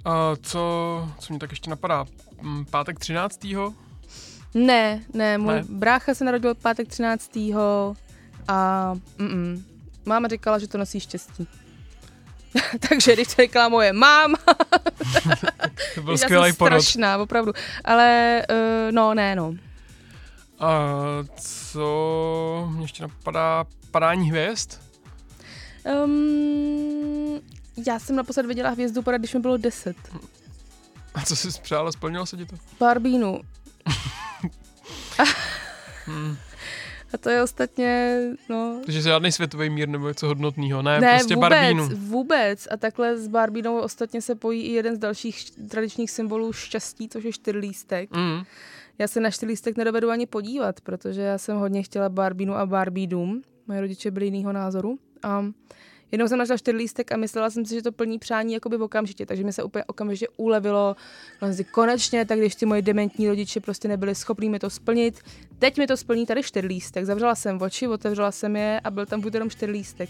[0.04, 0.60] A co,
[1.18, 2.04] co mě tak ještě napadá?
[2.42, 3.40] Mm, Pátek 13.
[4.54, 5.60] Ne, ne, můj Ne.
[5.60, 5.66] ne.
[5.68, 7.52] brácha se narodil pátek 13.
[8.48, 9.64] a mm,
[10.06, 11.46] máma říkala, že to nosí štěstí.
[12.88, 14.38] Takže když to říkala moje máma,
[15.94, 16.82] To byl skvělý porod.
[16.82, 17.52] strašná, opravdu.
[17.84, 18.56] Ale uh,
[18.92, 19.54] no, ne, no.
[20.60, 20.68] A
[21.40, 23.64] co mě ještě napadá?
[23.90, 24.70] Padání hvězd?
[26.04, 27.40] Um,
[27.86, 29.96] já jsem naposled viděla hvězdu padat, když mi bylo 10.
[31.14, 31.92] A co jsi přála?
[31.92, 32.56] Splnilo se ti to?
[32.80, 33.40] Barbínu.
[36.08, 36.36] Hmm.
[37.14, 38.80] A to je ostatně, no...
[38.84, 41.88] Takže žádný světový mír nebo něco hodnotného, ne, ne, prostě vůbec, Barbínu.
[41.94, 42.68] vůbec.
[42.70, 47.24] A takhle s Barbínou ostatně se pojí i jeden z dalších tradičních symbolů štěstí, což
[47.24, 48.16] je čtyřlístek.
[48.16, 48.42] Mm.
[48.98, 53.06] Já se na čtyřlístek nedovedu ani podívat, protože já jsem hodně chtěla Barbínu a Barbie
[53.06, 53.42] dům.
[53.66, 54.98] Moje rodiče byli jiného názoru.
[55.22, 55.44] A
[56.16, 59.44] jednou jsem našla čtyřlístek a myslela jsem si, že to plní přání jakoby okamžitě, takže
[59.44, 60.96] mi se úplně okamžitě ulevilo.
[61.40, 65.20] Vlastně konečně, tak když ty moje dementní rodiče prostě nebyli schopní mi to splnit.
[65.58, 67.04] Teď mi to splní tady čtyřlístek.
[67.04, 70.08] Zavřela jsem oči, otevřela jsem je a byl tam buď jenom čtyřlístek.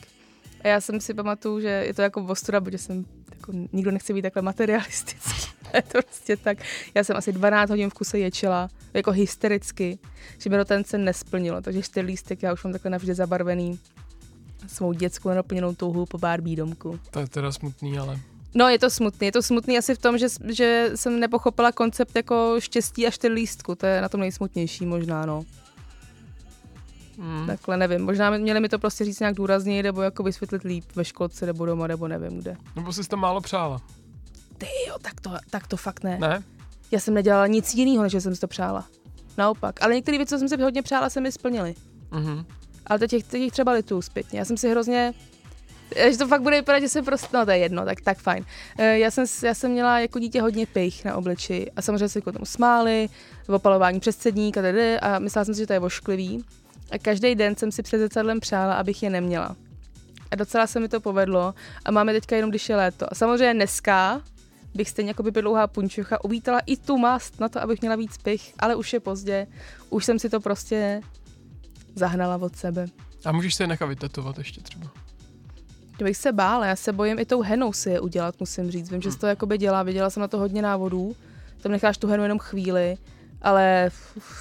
[0.64, 4.12] A já jsem si pamatuju, že je to jako ostuda, protože jsem jako, nikdo nechce
[4.12, 5.52] být takhle materialistický.
[5.74, 6.58] je to prostě tak.
[6.94, 9.98] Já jsem asi 12 hodin v kuse ječela, jako hystericky,
[10.38, 11.60] že mi to ten sen nesplnilo.
[11.60, 13.78] Takže čtyřlístek já už mám takhle navždy zabarvený
[14.66, 17.00] svou dětskou nenaplněnou touhu po Barbie domku.
[17.10, 18.20] To je teda smutný, ale...
[18.54, 19.26] No, je to smutný.
[19.26, 23.74] Je to smutný asi v tom, že, že jsem nepochopila koncept jako štěstí a čtyřlístku.
[23.74, 25.44] To je na tom nejsmutnější možná, no.
[27.18, 27.46] Mm.
[27.46, 28.04] Takhle nevím.
[28.04, 31.66] Možná měli mi to prostě říct nějak důrazněji, nebo jako vysvětlit líp ve školce, nebo
[31.66, 32.56] doma, nebo nevím kde.
[32.76, 33.80] Nebo jsi to málo přála,
[34.58, 36.18] Ty jo, tak to, tak to fakt ne.
[36.18, 36.42] ne?
[36.90, 38.84] Já jsem nedělala nic jiného, než že jsem si to přála.
[39.38, 39.82] Naopak.
[39.82, 41.74] Ale některé věci, co jsem si hodně přála, se mi splnily.
[42.10, 42.44] Mhm.
[42.86, 44.38] Ale teď, jich- teď jich třeba lituju zpětně.
[44.38, 45.14] Já jsem si hrozně
[46.10, 48.44] že to fakt bude vypadat, že jsem prostě, no to je jedno, tak, tak fajn.
[48.78, 52.20] Eh, Já jsem, já jsem měla jako dítě hodně pich na obliči a samozřejmě se
[52.20, 53.08] kvůli tomu smáli,
[53.48, 56.44] opalování přes cedník a tady a myslela jsem si, že to je vošklivý.
[56.90, 59.56] A každý den jsem si před zrcadlem přála, abych je neměla.
[60.30, 63.12] A docela se mi to povedlo a máme teďka jenom, když je léto.
[63.12, 64.22] A samozřejmě dneska
[64.74, 68.18] bych stejně jako by dlouhá punčucha uvítala i tu mast na to, abych měla víc
[68.18, 69.46] pich, ale už je pozdě.
[69.90, 71.00] Už jsem si to prostě
[71.96, 72.86] zahnala od sebe.
[73.24, 74.86] A můžeš se je nechat vytetovat ještě třeba.
[75.98, 78.90] To bych se bála, já se bojím i tou henou si je udělat, musím říct.
[78.90, 81.16] Vím, že se to jakoby dělá, viděla jsem na to hodně návodů.
[81.60, 82.96] Tam necháš tu henu jenom chvíli,
[83.42, 84.40] ale f-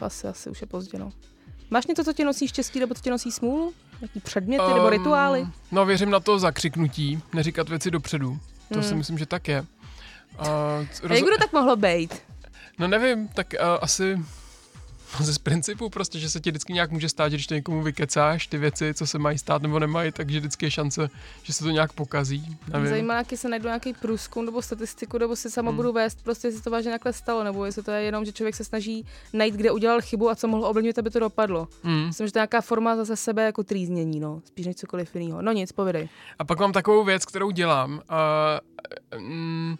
[0.00, 1.10] asi, asi už je pozdě, no.
[1.70, 3.72] Máš něco, co tě nosí štěstí, nebo co tě nosí smůlu?
[4.00, 5.46] Jaký předměty nebo Ehm, rituály?
[5.72, 8.38] No věřím na to zakřiknutí, neříkat věci dopředu.
[8.68, 8.88] To Hmm.
[8.88, 9.60] si myslím, že tak je.
[10.40, 10.46] Uh,
[11.10, 12.14] A jak by to tak mohlo být?
[12.78, 14.18] No nevím, tak uh, asi
[15.20, 17.82] ze z principu prostě, že se ti vždycky nějak může stát, že když to někomu
[17.82, 21.10] vykecáš, ty věci, co se mají stát nebo nemají, takže vždycky je šance,
[21.42, 22.56] že se to nějak pokazí.
[22.72, 22.88] Nevím.
[22.88, 25.76] Zajímá, jaký se najdu nějaký průzkum nebo statistiku, nebo si sama Hmm.
[25.76, 28.54] budu vést, prostě jestli to vážně takhle stalo, nebo jestli to je jenom, že člověk
[28.54, 31.68] se snaží najít, kde udělal chybu a co mohlo ovlivnit, aby to dopadlo.
[31.82, 32.06] Mm.
[32.06, 35.42] Myslím, že to je nějaká forma zase sebe jako trýznění, no, spíš než cokoliv jiného.
[35.42, 36.08] No nic, povědej.
[36.38, 38.00] A pak mám takovou věc, kterou dělám.
[39.14, 39.76] Uh, mm,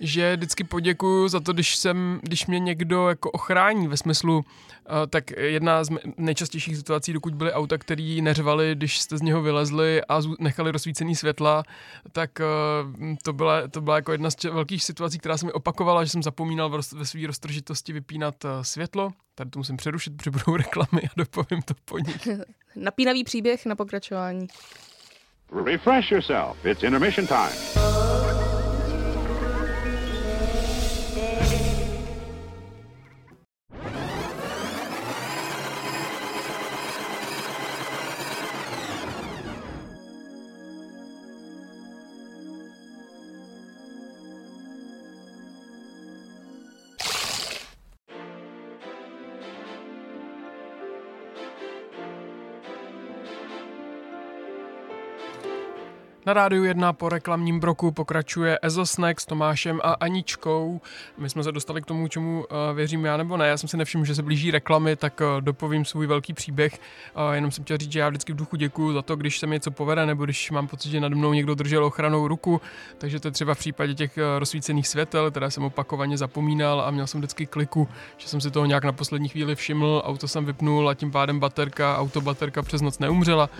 [0.00, 4.42] že vždycky poděkuju za to, když jsem, když mě někdo jako ochrání ve smyslu, uh,
[5.10, 10.02] tak jedna z nejčastějších situací, dokud byly auta, které neřvaly, když jste z něho vylezli
[10.08, 11.62] a nechali rozsvícený světla,
[12.12, 16.04] tak uh, to, byla, to byla jako jedna z velkých situací, která se mi opakovala,
[16.04, 19.10] že jsem zapomínal ve své roztržitosti vypínat uh, světlo.
[19.34, 22.28] Tady to musím přerušit, protože budou reklamy a dopovím to po nich.
[22.76, 24.46] Napínavý příběh na pokračování.
[25.64, 26.64] Refresh yourself.
[26.64, 27.89] It's intermission time.
[56.30, 60.80] Na rádiu 1 po reklamním broku pokračuje Ezosnek s Tomášem a Aničkou.
[61.18, 63.48] My jsme se dostali k tomu, čemu uh, věřím já nebo ne.
[63.48, 66.72] Já jsem si nevšiml, že se blíží reklamy, tak uh, dopovím svůj velký příběh.
[67.16, 69.46] Uh, jenom jsem chtěl říct, že já vždycky v duchu děkuju za to, když se
[69.46, 72.60] mi něco povede, nebo když mám pocit, že nade mnou někdo držel ochranou ruku.
[72.98, 77.06] Takže to je třeba v případě těch rozsvícených světel, které jsem opakovaně zapomínal a měl
[77.06, 80.88] jsem vždycky kliku, že jsem si toho nějak na poslední chvíli všiml, auto jsem vypnul
[80.88, 83.50] a tím pádem baterka, autobaterka přes noc neumřela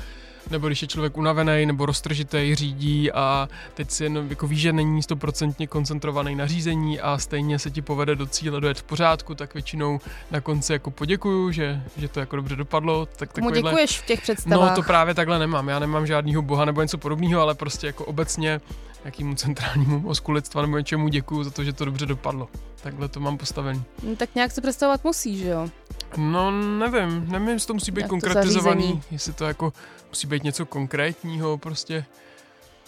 [0.50, 4.72] nebo když je člověk unavený nebo roztržitý, řídí a teď si jen jako ví, že
[4.72, 9.34] není stoprocentně koncentrovaný na řízení a stejně se ti povede do cíle dojet v pořádku,
[9.34, 10.00] tak většinou
[10.30, 13.08] na konci jako poděkuju, že, že to jako dobře dopadlo.
[13.16, 14.70] Tak Komu takovýhle- děkuješ v těch představách?
[14.70, 15.68] No to právě takhle nemám.
[15.68, 18.60] Já nemám žádného boha nebo něco podobného, ale prostě jako obecně
[19.04, 22.48] jakýmu centrálnímu mozku lidstva nebo něčemu děkuju za to, že to dobře dopadlo.
[22.82, 23.82] Takhle to mám postavený.
[24.02, 25.68] No, tak nějak se představovat musí, že jo?
[26.16, 29.02] No nevím, nevím, jestli to musí být Jak konkretizovaný, zařízení.
[29.10, 29.72] jestli to jako
[30.08, 32.04] musí být něco konkrétního, prostě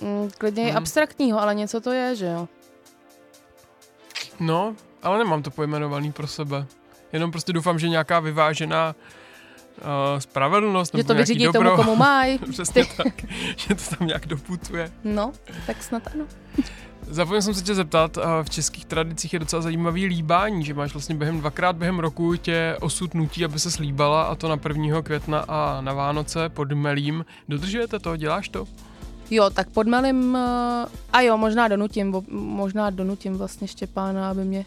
[0.03, 0.77] Mm, klidně Hmm.
[0.77, 2.49] abstraktního, ale něco to je, že jo?
[4.41, 6.67] No, ale nemám to pojmenovaný pro sebe.
[7.13, 9.85] Jenom prostě doufám, že nějaká vyvážená uh,
[10.19, 12.39] spravedlnost Že to vyřídí dobro, tomu, komu mají.
[12.51, 13.25] Přesně tak,
[13.57, 14.93] že to tam nějak doputuje.
[15.05, 15.33] No,
[15.67, 16.25] tak snad ano.
[17.11, 21.15] Zapomněl jsem se tě zeptat, v českých tradicích je docela zajímavý líbání, že máš vlastně
[21.15, 25.03] během dvakrát během roku tě osud nutí, aby se slíbala a to na 1.
[25.03, 27.25] května a na Vánoce pod Melím.
[27.49, 28.17] Dodržujete to?
[28.17, 28.67] Děláš to?
[29.31, 34.65] Jo, tak pod Melim, eh, a jo, možná donutím, možná donutím vlastně Štěpána, aby mě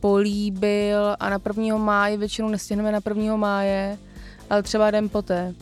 [0.00, 1.78] políbil a na 1.
[1.78, 3.36] máje, většinou nestihneme na 1.
[3.36, 3.98] máje,
[4.50, 5.54] ale třeba den poté.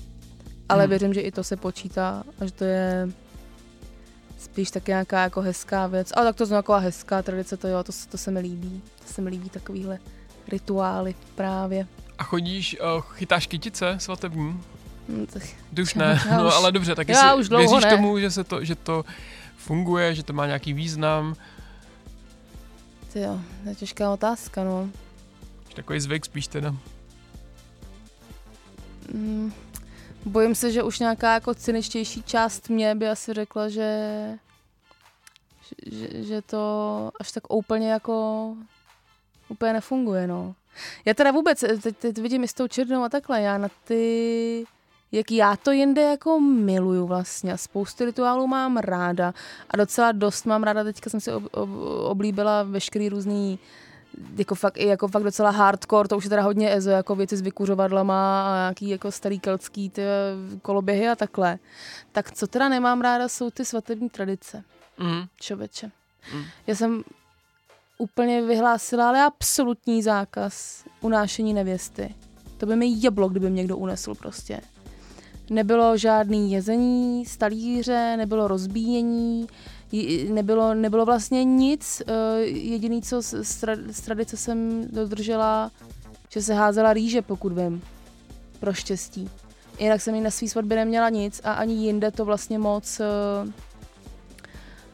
[0.69, 0.91] Ale Hmm.
[0.91, 3.09] věřím, že i to se počítá a že to je
[4.39, 6.13] spíš tak nějaká jako hezká věc.
[6.17, 8.83] Ale tak to znovu taková hezká tradice, to jo, to, to se mi líbí.
[9.07, 9.99] To se mi líbí takovýhle
[10.49, 11.87] rituály právě.
[12.19, 14.63] A chodíš, uh, chytáš kytice svatební?
[15.33, 15.43] Tak
[15.75, 17.91] Ty už ne, Já no už- ale dobře, tak já už věříš ne.
[17.91, 19.05] tomu, že, se to, že to
[19.57, 21.35] funguje, že to má nějaký význam,
[23.13, 24.89] ty jo, to je těžká otázka, no.
[25.75, 26.75] takový zvyk spíš teda.
[29.13, 29.53] Mm,
[30.25, 34.39] bojím se, že už nějaká jako cyničtější část mě by asi řekla, že,
[35.87, 38.55] že, že to až tak úplně jako
[39.49, 40.55] úplně nefunguje, no.
[41.05, 44.65] Já teda vůbec, teď, teď vidím i s tou černou a takhle, já na ty,
[45.13, 49.35] jak já to jinde jako miluju vlastně spoustu rituálů mám ráda
[49.71, 51.71] a docela dost mám ráda, teďka jsem si ob, ob,
[52.03, 53.59] oblíbila veškerý různý
[54.37, 57.41] jako fakt, jako fakt docela hardcore, to už je teda hodně ezo, jako věci s
[57.41, 60.03] vykuřovadlama a nějaký jako starý keltský ty
[60.63, 61.59] koloběhy a takhle.
[62.13, 64.65] Tak co teda nemám ráda, jsou ty svatební tradice,
[64.99, 65.23] Mm.
[65.41, 65.91] čověče.
[66.35, 66.43] Mm.
[66.67, 67.03] Já jsem
[67.99, 72.15] úplně vyhlásila, ale absolutní zákaz unášení nevěsty.
[72.59, 74.61] To by mi jeblo, kdyby mě někdo unesl prostě.
[75.51, 79.47] Nebylo žádný jezení z talíře, nebylo rozbíjení,
[80.29, 82.03] nebylo, nebylo vlastně nic.
[82.07, 85.71] eh, Jediný, co z, z tra- z tradice jsem dodržela,
[86.29, 87.83] že se házela rýže, pokud vím.
[88.61, 89.31] Pro štěstí.
[89.79, 93.53] Jinak jsem jí na svý svatbě neměla nic a ani jinde to vlastně moc, eh,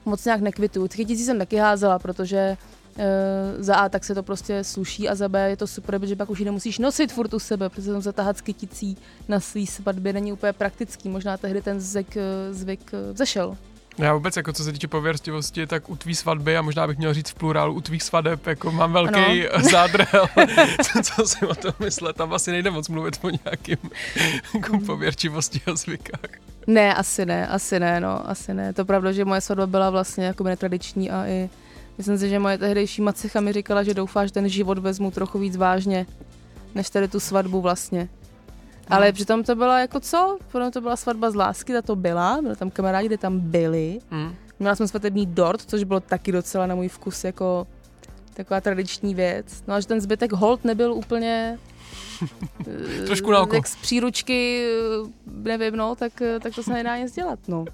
[0.04, 0.88] moc nějak nekvituju.
[0.88, 2.56] Ty kyticí jsem taky házela, protože
[2.96, 6.16] Uh, za A tak se to prostě sluší a za B je to super, protože
[6.16, 8.96] pak už ji nemusíš nosit furt u sebe, protože tam zatahat s kyticí
[9.28, 11.08] na svý svatbě není úplně praktický.
[11.08, 12.16] Možná tehdy ten zvyk,
[12.50, 13.56] zvyk vzešel.
[13.98, 17.14] Já vůbec, jako co se týče pověrstivosti, tak u tvý svatby, a možná bych měl
[17.14, 19.64] říct v plurálu u tvých svadeb, jako mám velký ano.
[19.70, 20.26] zádrhel,
[20.82, 23.90] co, co si o tom myslet, tam asi nejde moc mluvit o nějakým
[24.54, 26.30] jako pověrčivosti a zvykách.
[26.66, 28.72] Ne, asi ne, asi ne, no, asi ne.
[28.72, 31.50] To pravda, že moje svatba byla vlastně jako netradiční a i
[31.98, 35.38] myslím si, že moje tehdejší macicha mi říkala, že doufá, že ten život vezmu trochu
[35.38, 36.06] víc vážně,
[36.74, 38.08] než tady tu svatbu vlastně.
[38.88, 40.38] Ale přitom to byla jako co?
[40.52, 43.98] Potom to byla svatba z lásky, ta to byla, byly tam kamarádi, kde tam byli.
[44.10, 44.34] Mm.
[44.58, 47.66] Měla jsem svatební dort, což bylo taky docela na můj vkus jako
[48.34, 49.64] taková tradiční věc.
[49.66, 51.58] No a že ten zbytek hold nebyl úplně
[53.02, 53.54] eh, Trošku na oko.
[53.54, 54.68] Jak z příručky,
[55.06, 57.64] eh, nevím, no, tak, eh, tak to se nedá nic dělat, no.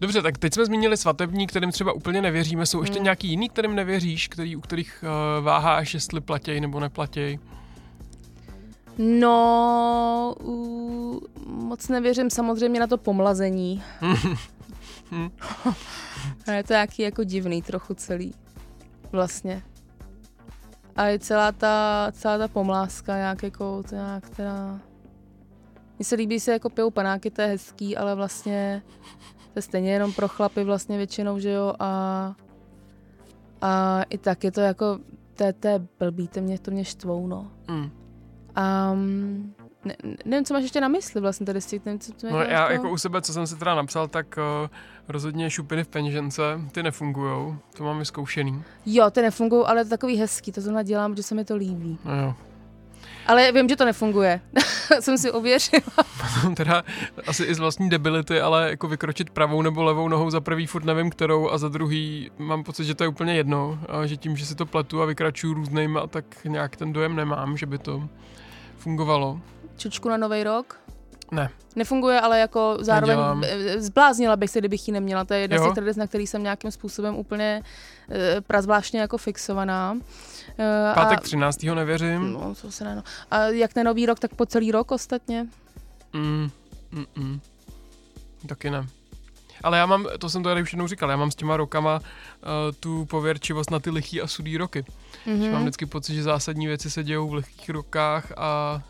[0.00, 2.66] Dobře, tak teď jsme zmínili svatební, kterým třeba úplně nevěříme.
[2.66, 3.04] Jsou ještě Hmm.
[3.04, 5.04] nějaký jiný, kterým nevěříš, který, u kterých
[5.38, 7.38] uh, váháš, jestli platěj nebo neplatěj?
[8.98, 13.82] No, uh, moc nevěřím samozřejmě na to pomlazení.
[16.46, 18.34] A je to nějaký jako divný trochu celý.
[19.12, 19.62] Vlastně.
[20.96, 24.80] A i celá ta, celá ta pomlázka nějak jako, to nějak teda...
[25.98, 28.82] Mně se líbí, se jako pijou panáky, to je hezký, ale vlastně
[29.52, 32.34] to je stejně jenom pro chlapy vlastně většinou, že jo, a,
[33.60, 34.98] a i tak je to jako,
[35.34, 37.50] to je, to je blbý, to mě, to mě štvou, no.
[37.68, 38.03] Mm.
[38.92, 42.12] Um, ne, ne- nevím, co máš ještě na mysli vlastně tady s tím, nevím, co
[42.12, 44.68] to No já jako u sebe, co jsem si teda napsal, tak uh,
[45.08, 46.42] rozhodně šupiny v peněžence,
[46.72, 48.62] ty nefungujou, to mám vyzkoušený.
[48.86, 51.98] Jo, ty nefungují, ale to takový hezký, to zrovna dělám, protože se mi to líbí.
[52.04, 52.34] No jo.
[53.26, 54.40] Ale vím, že to nefunguje.
[55.00, 55.82] jsem si ověřila.
[56.56, 56.82] teda
[57.26, 60.84] asi i z vlastní debility, ale jako vykročit pravou nebo levou nohou za prvý furt
[60.84, 64.36] nevím kterou a za druhý mám pocit, že to je úplně jedno, a že tím,
[64.36, 68.08] že si to pletu a vykračuju různýma, tak nějak ten dojem nemám, že by to
[68.88, 69.40] fungovalo.
[69.76, 70.76] Čučku na nový rok.
[71.32, 71.50] Ne.
[71.76, 73.44] Nefunguje, ale jako zároveň Nedělám.
[73.44, 75.24] eh, zbláznila bych se, kdybych ji neměla.
[75.24, 75.66] To je jedna z Jo.
[75.66, 77.62] těch tradic, na který jsem nějakým způsobem úplně
[78.10, 79.96] eh, prazvláštně jako fixovaná.
[80.58, 81.74] Eh, Pátek a, 13.
[81.74, 82.32] nevěřím.
[82.32, 83.02] No, to se ne, no.
[83.30, 85.46] A jak ten nový rok, tak po celý rok ostatně.
[86.12, 86.50] Mm,
[86.92, 87.40] mm, mm.
[88.46, 88.86] Taky ne.
[89.62, 91.98] Ale já mám, to jsem to tady už jednou říkal, já mám s těma rokama
[92.00, 92.04] uh,
[92.80, 94.84] tu pověrčivost na ty lichý a sudý roky.
[95.26, 95.44] Mm-hmm.
[95.44, 98.82] Že mám vždycky pocit, že zásadní věci se dějou v lehkých rokách a, a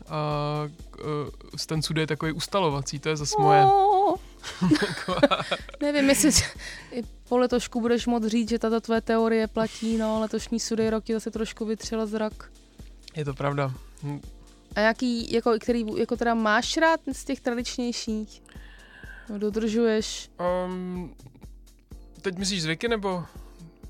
[0.99, 1.29] uh,
[1.65, 3.65] ten sud je takový ustalovací, to je zase moje.
[3.65, 4.15] Oh.
[5.81, 6.29] Nevím, jestli
[6.91, 11.03] i po letošku budeš moc říct, že tato tvoje teorie platí, no letošní sudy rok
[11.03, 12.51] ti zase trošku vytřela zrak.
[13.15, 13.73] Je to pravda.
[14.03, 14.21] Hm,
[14.75, 18.43] A jaký, jako, který jako teda máš rád z těch tradičnějších?
[19.29, 20.29] No, dodržuješ?
[20.65, 21.15] Um,
[22.21, 23.23] teď myslíš zvyky nebo?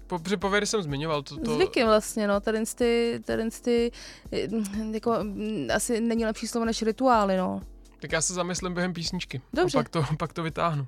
[0.08, 1.24] Po, při pověry jsem zmiňoval.
[1.24, 3.92] To, to, Zvyky vlastně, no, tady ty, tady ty,
[4.32, 4.48] eh,
[4.92, 7.62] jako, mm, asi není lepší slovo než rituály, no.
[8.00, 9.42] Tak já se zamyslím během písničky.
[9.54, 9.78] Dobře.
[9.78, 10.88] A pak to, pak to vytáhnu.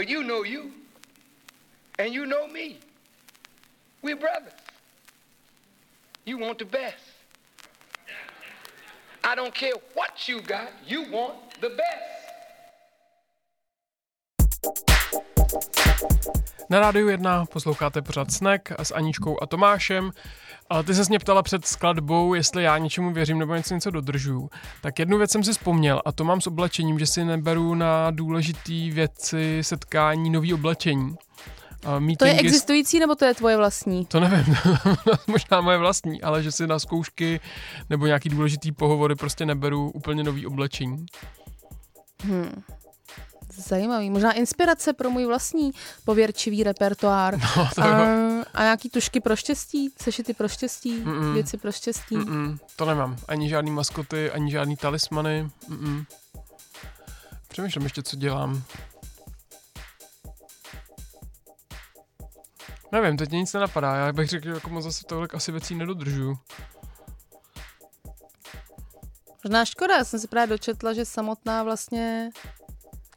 [0.00, 0.72] But you know you.
[1.98, 2.78] And you know me.
[4.00, 4.54] We're brothers.
[6.24, 7.04] You want the best.
[9.22, 12.20] I don't care what you got, you want the best.
[16.70, 20.10] Na rádiu 1 posloucháte pořád Snack s Aničkou a Tomášem.
[20.70, 24.50] A ty se mě ptala před skladbou, jestli já něčemu věřím nebo něco něco dodržuju.
[24.82, 28.10] Tak jednu věc jsem si vzpomněl a to mám s oblečením, že si neberu na
[28.10, 31.14] důležitý věci setkání nový oblečení.
[31.82, 34.06] A To je meetingy existující nebo to je tvoje vlastní?
[34.06, 34.56] To nevím,
[35.26, 37.40] možná moje vlastní, ale že si na zkoušky
[37.90, 41.06] nebo nějaký důležitý pohovory prostě neberu úplně nový oblečení.
[42.22, 42.62] Hmm.
[43.54, 44.10] Zajímavý.
[44.10, 45.70] Možná inspirace pro můj vlastní
[46.04, 47.38] pověrčivý repertoár.
[47.38, 48.39] No, to jo.
[48.54, 49.94] A nějaký tušky pro štěstí?
[50.02, 51.04] Sešity pro štěstí?
[51.04, 51.32] Mm-mm.
[51.32, 52.16] Věci pro štěstí?
[52.16, 53.16] Mm-mm, to nemám.
[53.28, 55.50] Ani žádný maskoty, ani žádný talismany.
[55.68, 56.06] Mm-mm.
[57.48, 58.62] Přemýšlím ještě, co dělám.
[62.92, 63.94] Nevím, teď mě nic nenapadá.
[63.96, 66.38] Já bych řekl, že jako moc zase tohle asi věcí nedodržuju.
[69.44, 72.30] Možná škoda, já jsem si právě dočetla, že samotná vlastně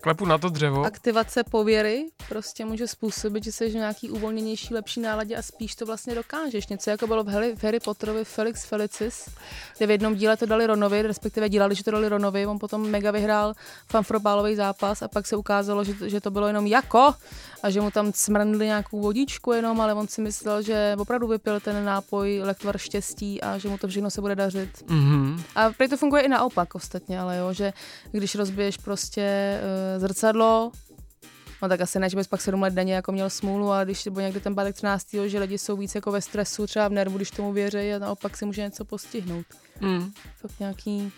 [0.04, 0.84] Klepu na to dřevo.
[0.84, 5.86] aktivace pověry prostě může způsobit, že jsi v nějaký uvolněnější, lepší náladě a spíš to
[5.86, 6.68] vlastně dokážeš.
[6.68, 9.30] Něco jako bylo v Harry, v Harry Potterovi Felix Felicis,
[9.78, 12.90] kde v jednom díle to dali Ronovi, respektive dělali, že to dali Ronovi, on potom
[12.90, 13.54] mega vyhrál
[13.88, 17.14] fanfrobálový zápas a pak se ukázalo, že to, že to bylo jenom jako
[17.64, 21.60] a že mu tam smrnili nějakou vodičku jenom, ale on si myslel, že opravdu vypil
[21.60, 24.90] ten nápoj lektvar štěstí a že mu to všechno se bude dařit.
[24.90, 25.44] Mhm.
[25.56, 27.74] A prý to funguje i naopak ostatně, ale jo, že
[28.12, 29.60] když rozbiješ prostě
[29.96, 30.72] uh, zrcadlo,
[31.62, 34.08] no tak asi ne, že bys pak sedm let denně jako měl smůlu, ale když
[34.08, 35.08] byl někdy ten pátek 13.
[35.26, 38.38] že lidi jsou víc jako ve stresu, třeba v nervu, když tomu věří a naopak
[38.38, 39.46] si může něco postihnout.
[39.82, 40.12] Mm.
[40.36, 41.12] Fakt nějaký...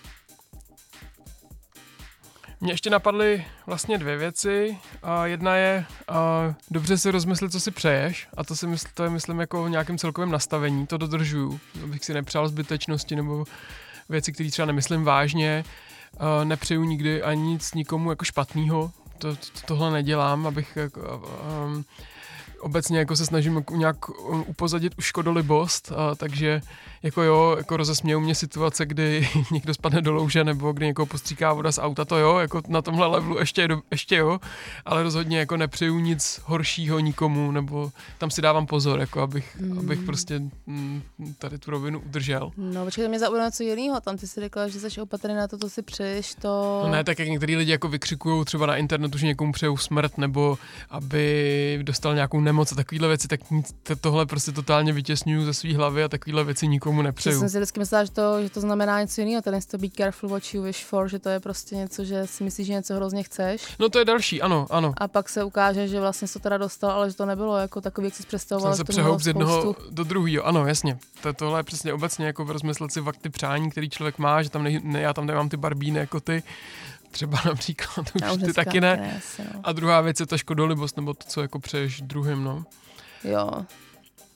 [2.66, 4.78] Mně ještě napadly vlastně dvě věci.
[5.04, 8.28] A jedna je a dobře si rozmyslet, co si přeješ.
[8.38, 10.88] A to, si mysl, to je, myslím, jako v nějakém celkovém nastavení.
[10.88, 11.60] To dodržuju.
[11.84, 13.46] Abych si nepřál zbytečnosti nebo
[14.10, 15.64] věci, které třeba nemyslím vážně.
[16.20, 18.92] A nepřeju nikdy ani nic nikomu jako špatného.
[19.18, 21.30] To, to, tohle nedělám, abych jako,
[21.66, 21.86] um,
[22.66, 26.62] obecně jako se snažím jako nějak um, upozadit už škodolibost, a, takže
[27.04, 31.54] jako jo, jako rozesmějou mě situace, kdy někdo spadne do louže nebo kdy někoho postříká
[31.54, 34.40] voda z auta, to jo, jako na tomhle levelu ještě, ještě jo,
[34.86, 39.80] ale rozhodně jako nepřeju nic horšího nikomu, nebo tam si dávám pozor, jako abych, mm.
[39.80, 41.04] abych prostě mm,
[41.40, 42.52] tady tu rovinu udržel.
[42.58, 44.02] No, počkej, to mě zaujalo něco jiného.
[44.02, 46.82] Tam ty si řekla, že jsi opatrný na to, co si přeješ, to...
[46.86, 50.18] No ne, tak jak některý lidi jako vykřikují třeba na internetu, že někomu přejou smrt
[50.18, 50.58] nebo
[50.90, 53.40] aby dostal nějakou nemoc a takovéhle věci, tak
[54.02, 57.40] tohle prostě totálně vytěsňuju ze své hlavy a takovéhle věci nikomu Já nepřeju.
[57.40, 60.30] jsem si vždycky myslela, že to, že to znamená něco jiného, ten to be careful
[60.30, 63.24] what you wish for, že to je prostě něco, že si myslíš, že něco hrozně
[63.24, 64.94] chceš No to je další, ano, ano.
[64.98, 68.08] a pak se ukáže, že vlastně to teda dostal, ale že to nebylo jako takový,
[68.08, 68.76] jak jsi představoval.
[68.76, 70.98] Jsem se přehoup z jednoho do druhého, ano, jasně.
[71.22, 74.50] To, tohle je přesně obecně jako rozmyslet si fakt ty přání, který člověk má, že
[74.50, 76.44] tam ne, ne já tam nemám ty barbíny jako ty,
[77.16, 78.98] třeba například, už už ty taky ne.
[78.98, 79.60] ne, asi, no.
[79.64, 82.64] A druhá věc je ta škodolibost, nebo to, co jako přeješ druhým, no.
[83.24, 83.66] Jo,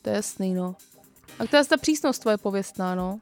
[0.01, 0.75] to je jasný, no.
[1.39, 3.19] A to je ta přísnost tvoje pověstná, no.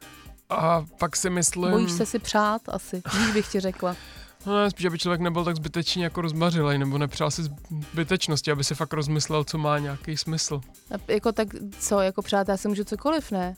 [0.50, 1.72] A pak si myslím...
[1.72, 3.96] Bojíš se si přát asi, víš bych ti řekla.
[4.46, 7.44] No ne, spíš, aby člověk nebyl tak zbytečně jako rozmařilej, nebo nepřál si
[7.92, 10.62] zbytečnosti, aby si fakt rozmyslel, co má nějaký smysl.
[10.92, 11.48] A jako tak
[11.80, 13.56] co, jako přát, já si můžu cokoliv, ne?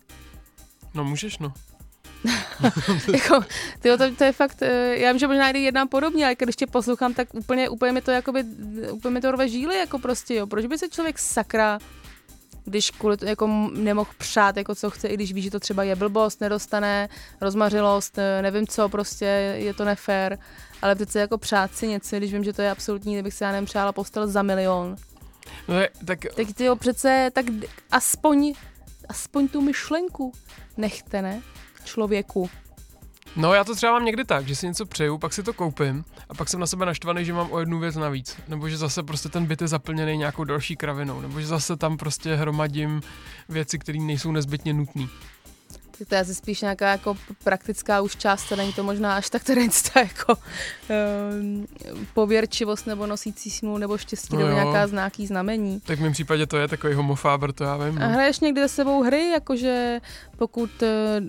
[0.93, 1.54] No můžeš, no.
[3.13, 3.45] jako,
[3.80, 6.55] tyjo, to, to, je fakt, eh, já vím, že možná i jednám podobně, ale když
[6.55, 8.43] tě poslouchám, tak úplně, úplně mi to jakoby,
[8.91, 10.47] úplně mi to rve žíly, jako prostě, jo.
[10.47, 11.80] Proč by se člověk sakra,
[12.65, 15.84] když kvůli to, jako nemohl přát, jako co chce, i když ví, že to třeba
[15.84, 17.09] je blbost, nedostane,
[17.41, 19.26] rozmařilost, eh, nevím co, prostě
[19.57, 20.39] je to nefér,
[20.82, 23.51] ale přece jako přát si něco, když vím, že to je absolutní, kdybych si já
[23.51, 24.95] nevím, přála postel za milion.
[25.67, 27.45] no tak Tak ty jo přece, tak
[27.91, 28.53] aspoň,
[29.09, 30.32] aspoň tu myšlenku
[30.78, 31.41] nechte, ne?
[31.89, 32.49] Člověku.
[33.35, 36.05] No já to třeba mám někdy tak, že si něco přeju, pak si to koupím
[36.29, 38.37] a pak jsem na sebe naštvaný, že mám o jednu věc navíc.
[38.47, 41.21] Nebo že zase prostě ten byt je zaplněný nějakou další kravinou.
[41.21, 43.01] Nebo že zase tam prostě hromadím
[43.49, 45.07] věci, které nejsou nezbytně nutné.
[46.08, 49.43] To je asi spíš nějaká jako praktická už část, to není to možná až tak
[49.43, 50.36] tady ta jako
[51.41, 51.68] um,
[52.14, 55.80] pověrčivost nebo nosící smůlu nebo štěstí No nebo nějaká znáký znamení.
[55.80, 57.97] Tak v mém případě to je takový homofáber, to já vím.
[57.97, 58.14] A No.
[58.14, 60.02] hraješ někdy se sebou hry, jakože
[60.38, 61.22] pokud eh,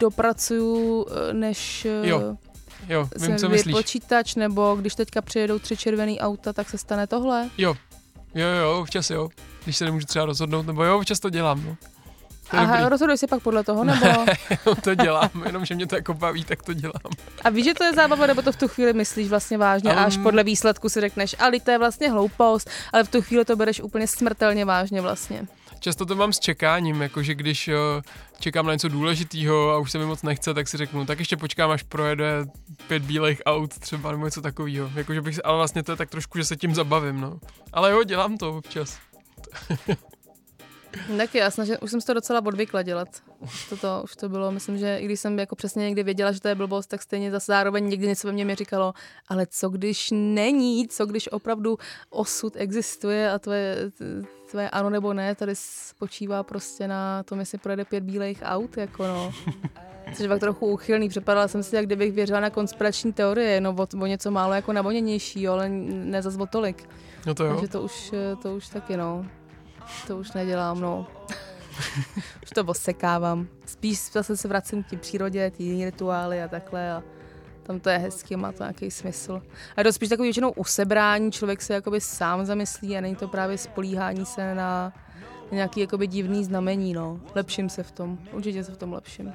[0.00, 2.36] dopracuju, eh, než eh, Jo,
[2.88, 3.74] Jo, vím, co myslíš.
[3.74, 7.50] počítač, nebo když teďka přijedou tři červený auta, tak se stane tohle.
[7.58, 7.74] Jo,
[8.34, 9.28] jo, jo, občas jo.
[9.64, 11.76] Když se nemůžu třeba rozhodnout, nebo jo, občas to dělám, no.
[12.50, 12.90] To je Aha, dobrý.
[12.90, 14.06] rozhoduj si pak podle toho, nebo...
[14.82, 17.12] to dělám, jenom že mě to jako baví, tak to dělám.
[17.44, 19.98] A víš, že to je zábava, nebo to v tu chvíli myslíš vlastně vážně, Um,
[19.98, 23.56] až podle výsledku si řekneš, ale to je vlastně hloupost, ale v tu chvíli to
[23.56, 25.46] bereš úplně smrtelně vážně vlastně.
[25.80, 27.74] Často to mám s čekáním, jakože když uh,
[28.40, 31.36] čekám na něco důležitého a už se mi moc nechce, tak si řeknu, tak ještě
[31.36, 32.26] počkám, až projede
[32.88, 34.90] pět bílých aut třeba nebo něco takového.
[34.94, 37.38] Jakože bych, ale vlastně to je tak trošku, že se tím zabavím, no.
[37.72, 38.98] Ale jo, dělám to občas.
[41.16, 43.08] Tak jasné, že už jsem to docela odvykla dělat.
[43.40, 46.32] Už to, to, už to bylo, myslím, že i když jsem jako přesně někdy věděla,
[46.32, 48.94] že to je blbost, tak stejně zase zároveň někdy něco ve mně mi říkalo,
[49.28, 51.78] ale co když není, co když opravdu
[52.10, 53.76] osud existuje a tvoje,
[54.50, 59.06] tvoje ano nebo ne tady spočívá prostě na tom, jestli projede pět bílých aut, jako
[59.06, 59.32] no.
[60.12, 61.08] Což je pak trochu úchylný.
[61.08, 64.72] Připadala jsem si, jak kdybych věřila na konspirační teorie, no o, o něco málo jako
[64.72, 66.88] navoněnější, ale ne zas o tolik.
[67.26, 67.52] No to jo.
[67.52, 68.12] Takže to už,
[68.42, 69.26] to už taky, no.
[70.06, 71.06] To už nedělám, no.
[72.42, 73.46] už to osekávám.
[73.66, 77.02] Spíš zase se vracím k té přírodě, ty jiné rituály a takhle a
[77.62, 79.42] tam to je hezký, má to nějaký smysl.
[79.76, 83.28] A je to spíš takový většinou usebrání, člověk se jakoby sám zamyslí a není to
[83.28, 84.92] právě spolíhání se na,
[85.52, 87.20] nějaký jakoby divný znamení, no.
[87.34, 89.32] Lepším se v tom, určitě se v tom lepším.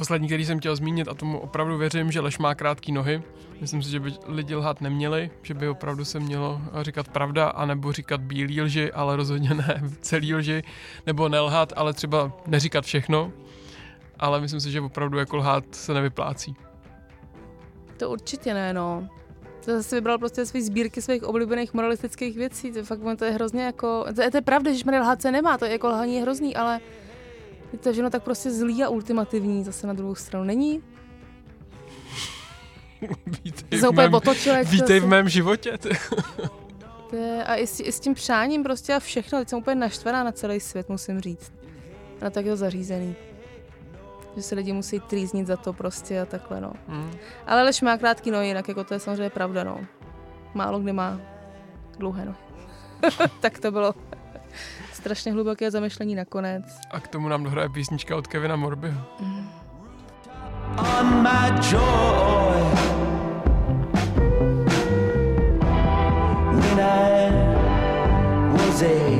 [0.00, 3.22] Poslední, který jsem chtěl zmínit, a tomu opravdu věřím, že lež má krátké nohy.
[3.60, 7.92] Myslím si, že by lidi lhát neměli, že by opravdu se mělo říkat pravda, anebo
[7.92, 10.62] říkat bílý lži, ale rozhodně ne celý lži,
[11.06, 13.32] nebo nelhat, ale třeba neříkat všechno.
[14.18, 16.56] Ale myslím si, že opravdu jako lhát se nevyplácí.
[17.96, 19.08] To určitě ne, no.
[19.64, 22.72] To zase vybral prostě své sbírky svých oblíbených moralistických věcí.
[22.72, 24.04] To fakt to je hrozně jako...
[24.14, 26.56] To je, to je pravda, že lhát se nemá, to je jako lhaní je hrozný,
[26.56, 26.80] ale
[27.72, 30.44] je to všechno tak prostě zlý a ultimativní zase na druhou stranu.
[30.44, 30.82] Není?
[33.44, 35.78] Vítej, v mém, to vítej v mém životě.
[37.46, 39.38] a i s, i s tím přáním prostě a všechno.
[39.38, 41.52] Teď jsem úplně naštvaná na celý svět, musím říct.
[42.22, 43.14] Na tak je to zařízený.
[44.36, 46.72] Že se lidi musí trýznit za to prostě a takhle, no.
[46.88, 47.10] Hmm.
[47.46, 49.80] Ale lež má krátký nohy, jinak jako to je samozřejmě pravda, no.
[50.54, 51.20] Málo kdy má
[51.98, 52.38] dlouhé nohy.
[53.40, 53.94] tak to bylo
[55.00, 56.64] strašně hluboké zamyšlení nakonec.
[56.90, 59.00] A k tomu nám dohraje písnička od Kevina Morbyho.
[60.78, 62.56] on my joy
[66.60, 67.30] when I
[68.52, 69.19] was a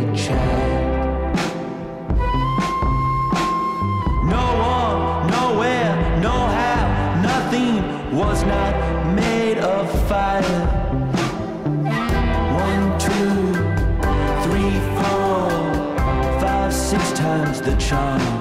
[17.90, 18.39] shine.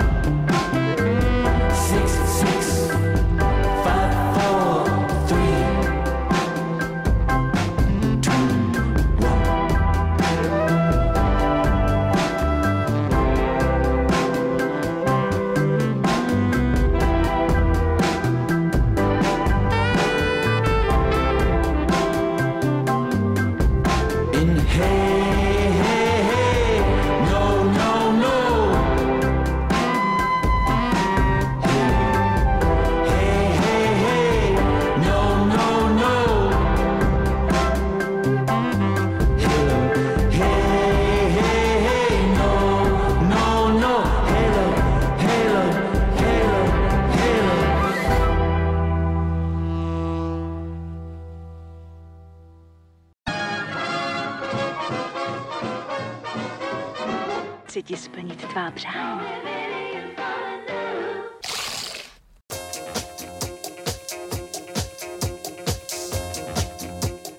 [57.90, 59.22] Ti splnit tvá přání.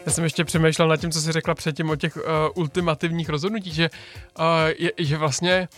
[0.06, 2.22] Já jsem ještě přemýšlel nad tím, co jsi řekla předtím o těch uh,
[2.54, 3.90] ultimativních rozhodnutích, že,
[4.38, 4.44] uh,
[4.78, 5.68] je, že vlastně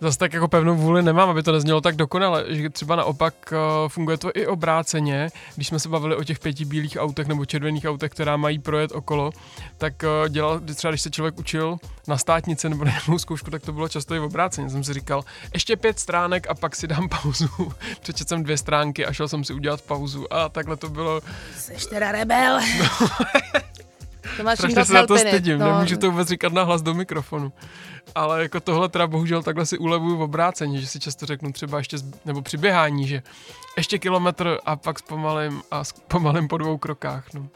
[0.00, 3.88] zase tak jako pevnou vůli nemám, aby to neznělo tak dokonale, že třeba naopak uh,
[3.88, 7.84] funguje to i obráceně, když jsme se bavili o těch pěti bílých autech nebo červených
[7.84, 9.30] autech, která mají projet okolo,
[9.78, 11.76] tak uh, dělal, třeba když se člověk učil
[12.08, 14.70] na státnici nebo na nějakou zkoušku, tak to bylo často i obráceně.
[14.70, 15.24] Jsem si říkal,
[15.54, 17.48] ještě pět stránek a pak si dám pauzu.
[18.00, 21.20] Přečetl jsem dvě stránky a šel jsem si udělat pauzu a takhle to bylo
[21.56, 22.60] Jsi teda rebel.
[24.36, 25.72] to máš Strašně se za to stydím, no.
[25.72, 27.52] nemůžu to vůbec říkat na hlas do mikrofonu.
[28.14, 31.78] Ale jako tohle teda bohužel takhle si ulevuju v obrácení, že si často řeknu třeba
[31.78, 33.22] ještě, z- nebo při běhání, že
[33.76, 37.24] ještě kilometr a pak zpomalím a zpomalím po dvou krokách.
[37.34, 37.40] No.
[37.40, 37.46] Uh,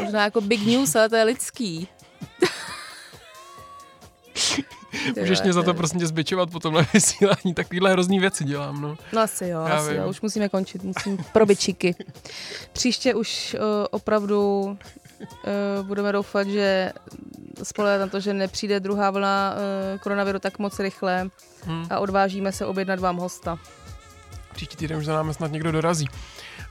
[0.00, 1.88] možná jako big news, ale to je lidský.
[5.20, 8.96] Můžeš mě za to prostě zbyčovat po tomhle vysílání, takovýhle hrozný věci dělám, no.
[9.12, 9.98] No asi jo, Já asi vím.
[10.02, 11.94] jo, už musíme končit, musím pro bičiky.
[12.72, 14.76] Příště už uh, opravdu
[15.80, 16.92] Uh, budeme doufat, že
[17.62, 19.54] spolehat na to, že nepřijde druhá vlna
[19.94, 21.30] uh, koronaviru tak moc rychle
[21.64, 21.86] Hmm.
[21.90, 23.58] a odvážíme se objednat vám hosta.
[24.54, 26.06] Příští týden už za námi snad někdo dorazí.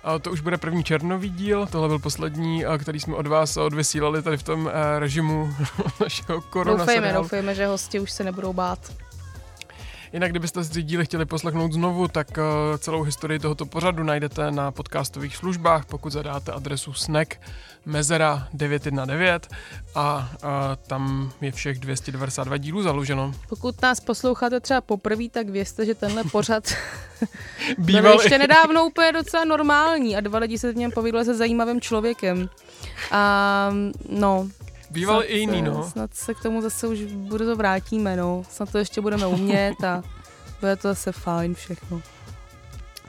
[0.03, 3.57] A to už bude první černový díl, tohle byl poslední, a který jsme od vás
[3.57, 5.55] odvysílali tady v tom eh, režimu
[6.01, 8.79] našeho korona Doufejme, doufejme, že hosti už se nebudou bát.
[10.13, 14.71] Jinak, kdybyste si díly chtěli poslechnout znovu, tak eh, celou historii tohoto pořadu najdete na
[14.71, 17.39] podcastových službách, pokud zadáte adresu snack
[17.85, 19.47] mezera 919
[19.95, 23.33] a, a tam je všech 292 dílů založeno.
[23.49, 26.63] Pokud nás posloucháte třeba poprvé, tak vězte, že tenhle pořad
[27.77, 31.35] byl Býval ještě nedávno úplně docela normální a dva lidi se v něm povídali se
[31.35, 32.49] zajímavým člověkem.
[33.11, 33.71] A
[34.09, 34.47] no,
[34.91, 35.89] Býval i jiný, no.
[35.89, 38.43] Snad se k tomu zase už bude to vrátíme, no.
[38.49, 40.03] Snad to ještě budeme umět a
[40.59, 42.01] bude to zase fajn všechno.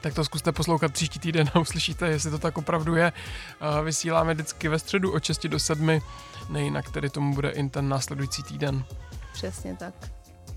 [0.01, 3.13] Tak to zkuste poslouchat příští týden a uslyšíte, jestli to tak opravdu je.
[3.83, 6.01] Vysíláme vždycky ve středu od 6 do 7,
[6.49, 8.85] nejinak tedy tomu bude i ten následující týden.
[9.33, 9.93] Přesně tak.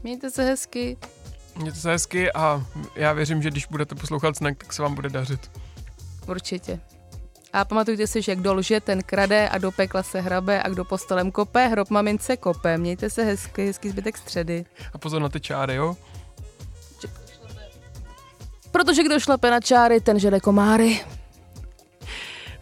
[0.02, 0.96] Mějte se hezky.
[1.56, 5.08] Mějte se hezky a já věřím, že když budete poslouchat snack, tak se vám bude
[5.08, 5.50] dařit.
[6.28, 6.80] Určitě.
[7.52, 10.84] A pamatujte si, že kdo lže, ten krade a do pekla se hrabe a kdo
[10.84, 12.78] postelem kope, hrob mamince kope.
[12.78, 14.64] Mějte se hezky, hezký zbytek středy.
[14.92, 15.96] A pozor na ty čáry, jo?
[18.72, 21.00] Protože kdo šlape na čáry, ten žere komáry.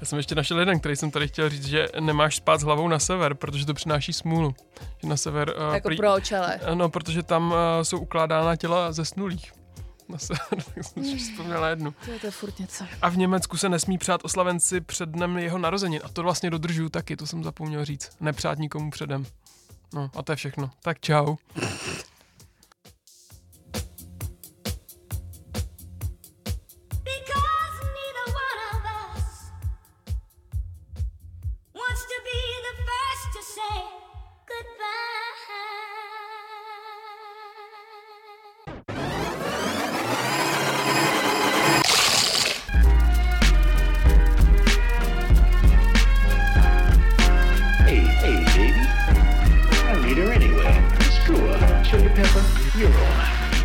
[0.00, 2.88] Já jsem ještě našel jeden, který jsem tady chtěl říct, že nemáš spát s hlavou
[2.88, 4.54] na sever, protože to přináší smůlu.
[5.02, 5.54] Že na sever...
[5.68, 6.60] Uh, Jako proč, ale?
[6.74, 9.52] No, protože tam uh, jsou ukládána těla zesnulých.
[9.56, 9.63] Na
[10.16, 11.94] sever, tak jsem si vzpomněl na jednu.
[12.04, 12.84] To je, to je furt něco.
[13.02, 16.00] A v Německu se nesmí přát oslavenci před dnem jeho narozenin.
[16.04, 18.10] A to vlastně dodržuju taky, to jsem zapomněl říct.
[18.20, 19.26] Nepřát nikomu předem.
[19.94, 20.70] No a to je všechno.
[20.82, 21.36] Tak čau.